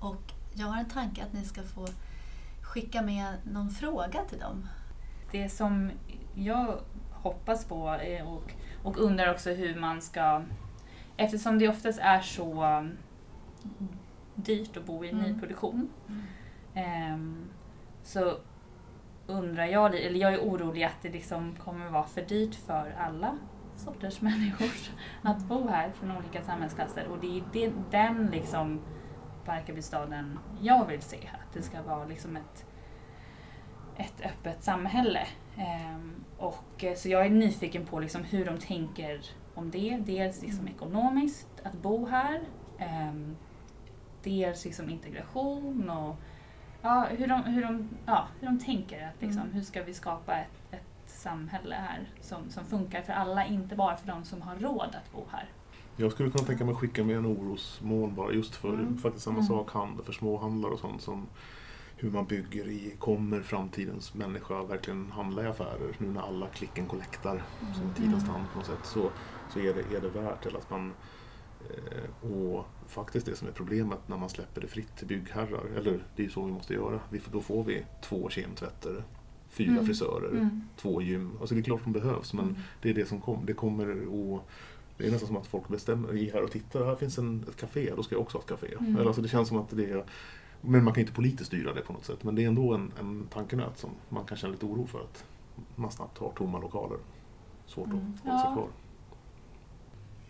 [0.00, 0.22] Och
[0.54, 1.86] jag har en tanke att ni ska få
[2.62, 4.68] skicka med någon fråga till dem.
[5.32, 5.90] Det som
[6.34, 6.80] jag
[7.12, 8.52] hoppas på är, och,
[8.84, 10.42] och undrar också hur man ska...
[11.16, 12.96] Eftersom det oftast är så um,
[14.34, 15.22] dyrt att bo i Mm.
[15.22, 15.88] nyproduktion
[16.74, 17.44] ehm,
[18.02, 18.36] så
[19.26, 23.38] undrar jag, eller jag är orolig att det liksom kommer vara för dyrt för alla
[23.80, 24.70] sorters människor
[25.22, 28.80] att bo här från olika samhällsklasser och det är den liksom
[29.46, 31.16] Barkarbystaden jag vill se.
[31.16, 32.64] Att det ska vara liksom ett,
[33.96, 35.26] ett öppet samhälle.
[35.56, 39.20] Ehm, och, eh, så jag är nyfiken på liksom hur de tänker
[39.54, 39.98] om det.
[40.06, 40.74] Dels liksom Mm.
[40.74, 42.40] ekonomiskt, att bo här.
[42.78, 43.36] ehm,
[44.22, 46.16] dels liksom integration och
[46.82, 49.06] ja, hur, de, hur, de, ja, hur de tänker.
[49.08, 49.54] Att liksom, Mm.
[49.54, 50.89] Hur ska vi skapa ett, ett
[51.20, 55.12] samhälle här som, som funkar för alla, inte bara för de som har råd att
[55.12, 55.48] bo här.
[55.96, 58.98] Jag skulle kunna tänka mig att skicka med en orosmål bara just för Mm.
[58.98, 59.48] faktiskt samma Mm.
[59.48, 61.26] sak, handel för småhandlare och sånt som
[61.96, 66.86] hur man bygger i, kommer framtidens människa verkligen handla i affärer nu när alla klicken
[66.86, 67.42] collectar
[67.74, 68.34] som i tidens Mm.
[68.34, 69.10] tand på något sätt så,
[69.52, 70.92] så är, det, är det värt till att man
[71.70, 76.02] eh, och faktiskt det som är problemet när man släpper det fritt till byggherrar, eller
[76.16, 79.04] det är så vi måste göra, vi, då får vi två kemtvätter,
[79.50, 79.86] fyra Mm.
[79.86, 80.62] frisörer, Mm.
[80.76, 81.30] två gym.
[81.40, 82.56] Alltså det är klart de behövs men Mm.
[82.82, 83.46] det är det som kommer.
[83.46, 84.48] Det kommer och
[84.96, 87.56] det är nästan som att folk bestämmer, i här och tittar, här finns en, ett
[87.56, 88.74] café, då ska jag också ha ett café.
[88.80, 88.96] Mm.
[88.96, 90.04] Eller alltså det känns som att det är
[90.62, 92.24] men man kan inte politiskt styra det på något sätt.
[92.24, 95.24] Men det är ändå en, en tankenöt som man kan känna lite oro för att
[95.76, 96.98] man snabbt har tomma lokaler.
[97.66, 97.98] Svårt Mm.
[97.98, 98.68] att hålla sig kvar.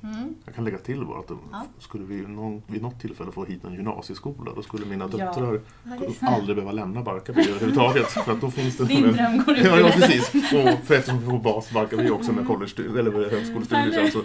[0.03, 0.35] Mm.
[0.45, 1.65] Jag kan lägga till bara att Ja.
[1.79, 6.29] skulle vi någon, vid något tillfälle få hit en gymnasieskola då skulle mina döttrar Ja,
[6.29, 8.07] aldrig behöva lämna Barkarby överhuvudtaget.
[8.25, 10.29] För att då finns det Din en- dröm går ut Ja, ja precis.
[10.35, 12.47] Och för eftersom vi får bas Barkarby också med Mm.
[12.57, 14.23] college, eller högskolestudier sen, så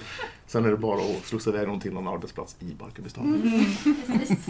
[0.48, 3.36] sen är det bara att slussa iväg dem till någon arbetsplats i Barkarbystaden.
[3.42, 3.66] Mm.
[4.20, 4.48] Precis.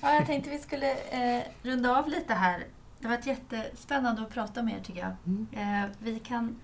[0.00, 2.64] Ja, jag tänkte vi skulle eh, runda av lite här.
[3.00, 5.12] Det har varit jättespännande att prata med er tycker jag.
[5.26, 5.46] Mm.
[5.84, 6.56] Eh, vi kan...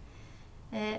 [0.73, 0.95] Eh,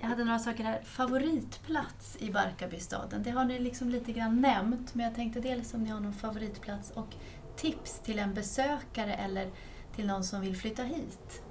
[0.00, 0.80] jag hade några saker här.
[0.84, 3.22] Favoritplats i Barkarbystaden.
[3.22, 4.94] Det har ni liksom lite grann nämnt.
[4.94, 7.14] Men jag tänkte dels om ni har någon favoritplats och
[7.56, 9.50] tips till en besökare eller
[9.94, 11.42] till någon som vill flytta hit.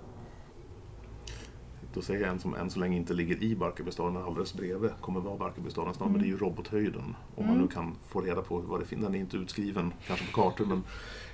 [1.93, 5.19] Då säger jag en som än så länge inte ligger i Barkarbystaden, alldeles bredvid kommer
[5.19, 7.15] vara Barkarbystadens namn, men det är ju Robothöjden.
[7.35, 7.61] Om man Mm.
[7.61, 9.01] nu kan få reda på vad det finns.
[9.01, 10.83] Den är inte utskriven kanske på kartor, men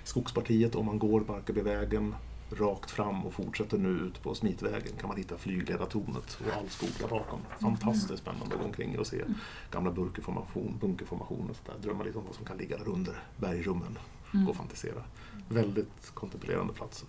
[0.04, 2.16] Skogspartiet, om man går Barkarbyvägen
[2.52, 6.90] rakt fram och fortsätter nu ut på Smitvägen kan man hitta flygledartornet och all skog
[7.00, 7.40] där bakom.
[7.60, 9.24] Fantastiskt spännande att gå omkring och se
[9.72, 11.80] gamla bunkerformation, bunkerformationer och sådär.
[11.82, 13.98] Drömma lite om vad som kan ligga där under bergrummen.
[14.34, 14.46] Mm.
[14.46, 15.04] Gå och fantisera.
[15.50, 17.06] Väldigt kontemplerande plats.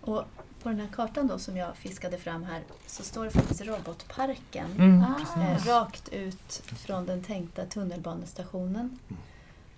[0.00, 0.24] Och
[0.62, 4.70] på den här kartan då som jag fiskade fram här så står det faktiskt Robotparken.
[4.72, 5.58] Mm, Ah.
[5.66, 8.98] Rakt ut från den tänkta tunnelbanestationen.
[9.08, 9.22] Mm.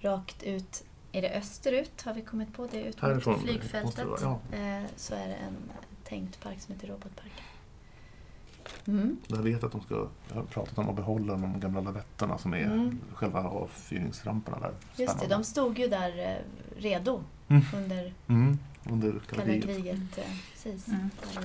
[0.00, 0.84] Rakt ut,
[1.14, 2.82] är det österut har vi kommit på det?
[2.84, 4.04] Ut Härifrån mot det flygfältet.
[4.06, 5.56] vara, eh, så är det en
[6.04, 7.44] tänkt park som heter Robotparken.
[8.86, 9.16] Mm.
[9.26, 12.54] Jag vet att de ska, jag har pratat om att behålla de gamla lavetterna som
[12.54, 13.00] är Mm.
[13.14, 14.74] själva avfyrningsramperna där.
[14.96, 16.36] Just det, de stod ju där eh,
[16.82, 17.62] redo Mm.
[17.74, 18.58] under Mm,
[18.90, 20.18] under kalla kriget.
[20.18, 20.88] eh, Precis.
[20.88, 21.10] Mm.
[21.34, 21.44] Där.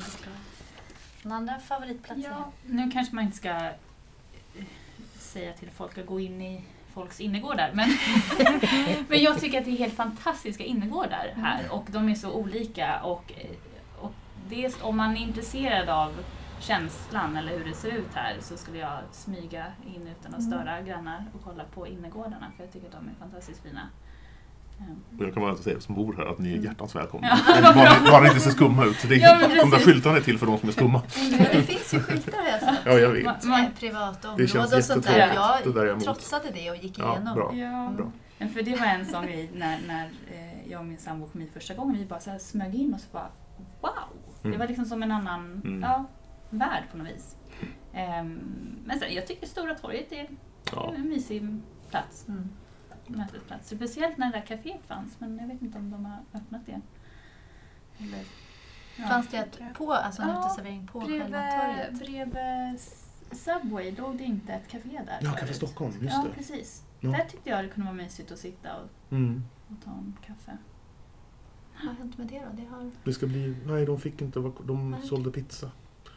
[1.23, 2.29] Någon andra favoritplatser?
[2.29, 3.69] Ja, nu kanske man inte ska
[5.19, 6.63] säga till folk att gå in i
[6.99, 7.71] folks innergårdar.
[7.73, 7.89] Men,
[9.07, 13.01] men jag tycker att det är helt fantastiska innergårdar här och de är så olika.
[13.03, 13.33] Och,
[13.99, 14.11] och
[14.49, 16.11] det, om man är intresserad av
[16.59, 20.81] känslan eller hur det ser ut här så skulle jag smyga in utan att störa
[20.81, 23.89] grannar och kolla på innergårdarna för jag tycker att de är fantastiskt fina.
[25.17, 26.65] Och jag kan bara säga som bor här att ni är Mm.
[26.65, 27.27] hjärtans välkomna.
[27.47, 27.73] Ja.
[27.75, 28.97] bara, bara inte ser skumma ut.
[29.09, 31.01] Det är, Ja, de där skyltarna är till för de som är skumma.
[31.31, 32.79] Ja, det finns ju skyltar har jag sett.
[32.85, 33.25] Ja, jag vet.
[33.25, 35.33] Ma- man- Privat Det område känns och sånt där.
[35.63, 37.35] Jag Det där trotsade det och gick Ja, igenom.
[37.35, 37.55] bra.
[37.55, 37.93] Ja.
[37.97, 38.11] Bra.
[38.37, 41.41] Men för det var en sån grej när, när eh, jag och min sambo kom
[41.41, 41.97] hit första gången.
[41.97, 43.27] Vi bara så här smög in och så bara
[43.81, 43.91] wow!
[44.41, 44.59] Det Mm.
[44.59, 45.81] var liksom som en annan Mm.
[45.81, 46.05] ja,
[46.49, 47.35] värld på något vis.
[47.93, 48.39] Ehm,
[48.85, 50.27] men sen, jag tycker Stora torget är
[50.71, 50.93] Ja.
[50.95, 52.25] en mysig plats.
[52.27, 52.49] Mm.
[53.17, 53.69] Mötesplats.
[53.69, 56.81] Speciellt när det där kaféet fanns men jag vet inte om de har öppnat det.
[58.03, 58.23] Eller,
[58.97, 59.07] ja.
[59.07, 61.99] Fanns det ett på, alltså en Ja, uteservering på själva torget?
[61.99, 62.79] bredvid
[63.31, 65.31] Subway låg det inte ett café där Ja?
[65.31, 66.33] Café Stockholm, just ja, det.
[66.35, 66.83] precis.
[66.99, 67.09] Ja.
[67.09, 69.43] Där tyckte jag det kunde vara mysigt att sitta och, Mm.
[69.67, 70.57] och ta en kaffe.
[71.73, 72.45] Vad har hänt med det då?
[72.61, 72.91] Det har...
[73.03, 75.71] Det ska bli, nej, de fick inte, de sålde pizza.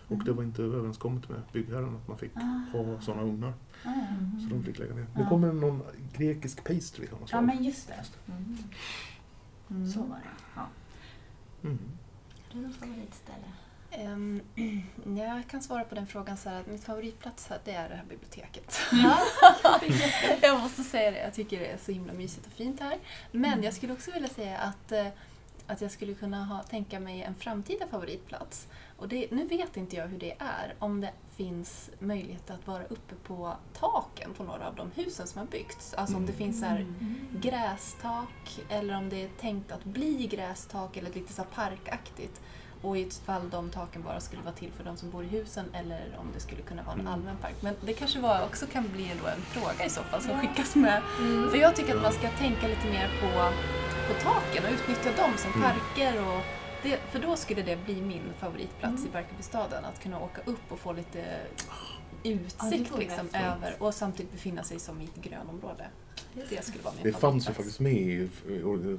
[0.07, 0.25] Och Mm.
[0.25, 2.41] det var inte överenskommet med byggherren att man fick Ah.
[2.73, 3.49] ha sådana ugnar.
[3.49, 3.93] Ah, ja.
[3.93, 4.41] Mm.
[4.41, 5.07] Så de fick lägga ner.
[5.15, 5.21] Ja.
[5.23, 5.83] Nu kommer det någon
[6.17, 7.45] grekisk pastry av något ja, slag.
[7.45, 8.05] men just det.
[8.33, 8.59] Mm.
[9.71, 9.89] Mm.
[9.93, 10.53] Så var det.
[10.57, 10.67] Ja.
[11.65, 11.79] Mm.
[12.53, 13.47] Har du något favoritställe?
[15.05, 17.89] Ja, jag kan svara på den frågan så här att mitt favoritplats här, det är
[17.89, 18.77] det här biblioteket.
[18.93, 19.19] Ja.
[20.43, 22.99] jag måste säga det, jag tycker det är så himla mysigt och fint här.
[23.33, 23.65] Men Mm.
[23.65, 25.07] jag skulle också vilja säga att, eh,
[25.67, 28.67] att jag skulle kunna ha, tänka mig en framtida favoritplats.
[29.03, 32.85] Och det, nu vet inte jag hur det är, om det finns möjlighet att vara
[32.85, 35.95] uppe på taken på några av de husen som har byggts.
[35.95, 37.17] Alltså om det finns så här Mm.
[37.41, 42.41] grästak eller om det är tänkt att bli grästak eller lite så parkaktigt.
[42.83, 45.27] och i ett fall de taken bara skulle vara till för de som bor i
[45.27, 47.13] husen eller om det skulle kunna vara en Mm.
[47.13, 47.55] allmän park.
[47.61, 50.75] Men det kanske var, också kan bli då en fråga i så fall som skickas
[50.75, 51.03] med.
[51.19, 51.51] Mm.
[51.51, 53.29] För jag tycker att man ska tänka lite mer på,
[54.09, 55.63] på taken och utnyttja dem som Mm.
[55.63, 56.21] parker.
[56.29, 56.43] Och
[57.13, 59.07] för då skulle det bli min favoritplats Mm.
[59.07, 59.85] i Barkarbystaden.
[59.85, 61.41] Att kunna åka upp och få lite
[62.23, 65.87] Ja, utsikt vore liksom, över och samtidigt befinna sig som i ett grönområde.
[66.51, 68.29] Det skulle vara min Det fanns ju faktiskt med i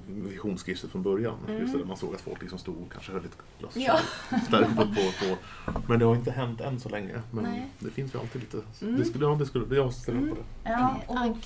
[0.07, 1.36] visionsskisset från början.
[1.47, 1.61] Mm.
[1.61, 3.99] Just det, där man såg att folk liksom stod och kanske höll ett glas Ja.
[4.49, 4.86] där uppe på,
[5.25, 5.38] på.
[5.88, 7.21] Men det har inte hänt än så länge.
[7.31, 7.67] Men Nej.
[7.79, 8.57] det finns ju alltid lite...
[8.81, 8.97] Mm.
[8.99, 10.69] Det skulle, ja, det skulle, jag ställer upp på det.
[10.69, 11.38] Ja, och,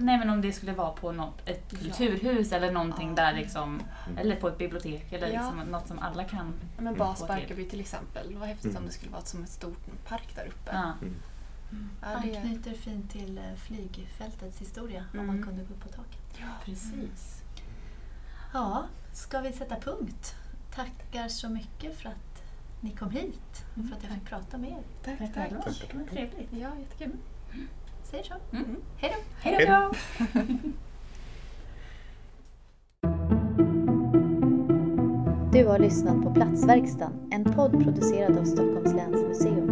[0.00, 1.78] nej men om det skulle vara på något, ett Ja.
[1.78, 3.14] kulturhus eller någonting Ja.
[3.24, 3.80] där liksom,
[4.16, 5.32] eller på ett bibliotek eller Ja.
[5.52, 6.98] liksom något som alla kan Ja, Men Mm.
[6.98, 7.28] Bas.
[7.28, 8.34] Barkarby till exempel.
[8.38, 8.76] Vad häftigt Mm.
[8.82, 9.74] om det skulle vara som en stor
[10.08, 10.70] park där uppe.
[11.72, 12.08] Ja.
[12.12, 15.26] Ja, det- Anknyter fint till eh, flygfältets historia om Mm.
[15.26, 16.40] man kunde gå upp på taket.
[16.64, 17.42] Precis.
[18.52, 20.34] Ja, ska vi sätta punkt?
[20.74, 22.42] Tackar så mycket för att
[22.80, 24.82] ni kom hit och för att jag fick prata med er.
[25.04, 25.94] Tack, Tack tack.
[25.94, 26.52] var trevligt.
[26.52, 27.16] Ja, jättekul.
[28.04, 28.34] Säger så.
[28.56, 28.76] Mm.
[28.96, 29.20] Hej då!
[29.40, 29.92] Hej då!
[35.52, 39.68] Du har lyssnat på Platsverkstan, en podd producerad av Stockholms läns museum.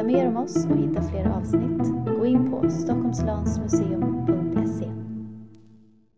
[0.00, 2.16] Vill veta mer om oss och hitta fler avsnitt?
[2.18, 4.39] Gå in på stockholmslansmuseum.se.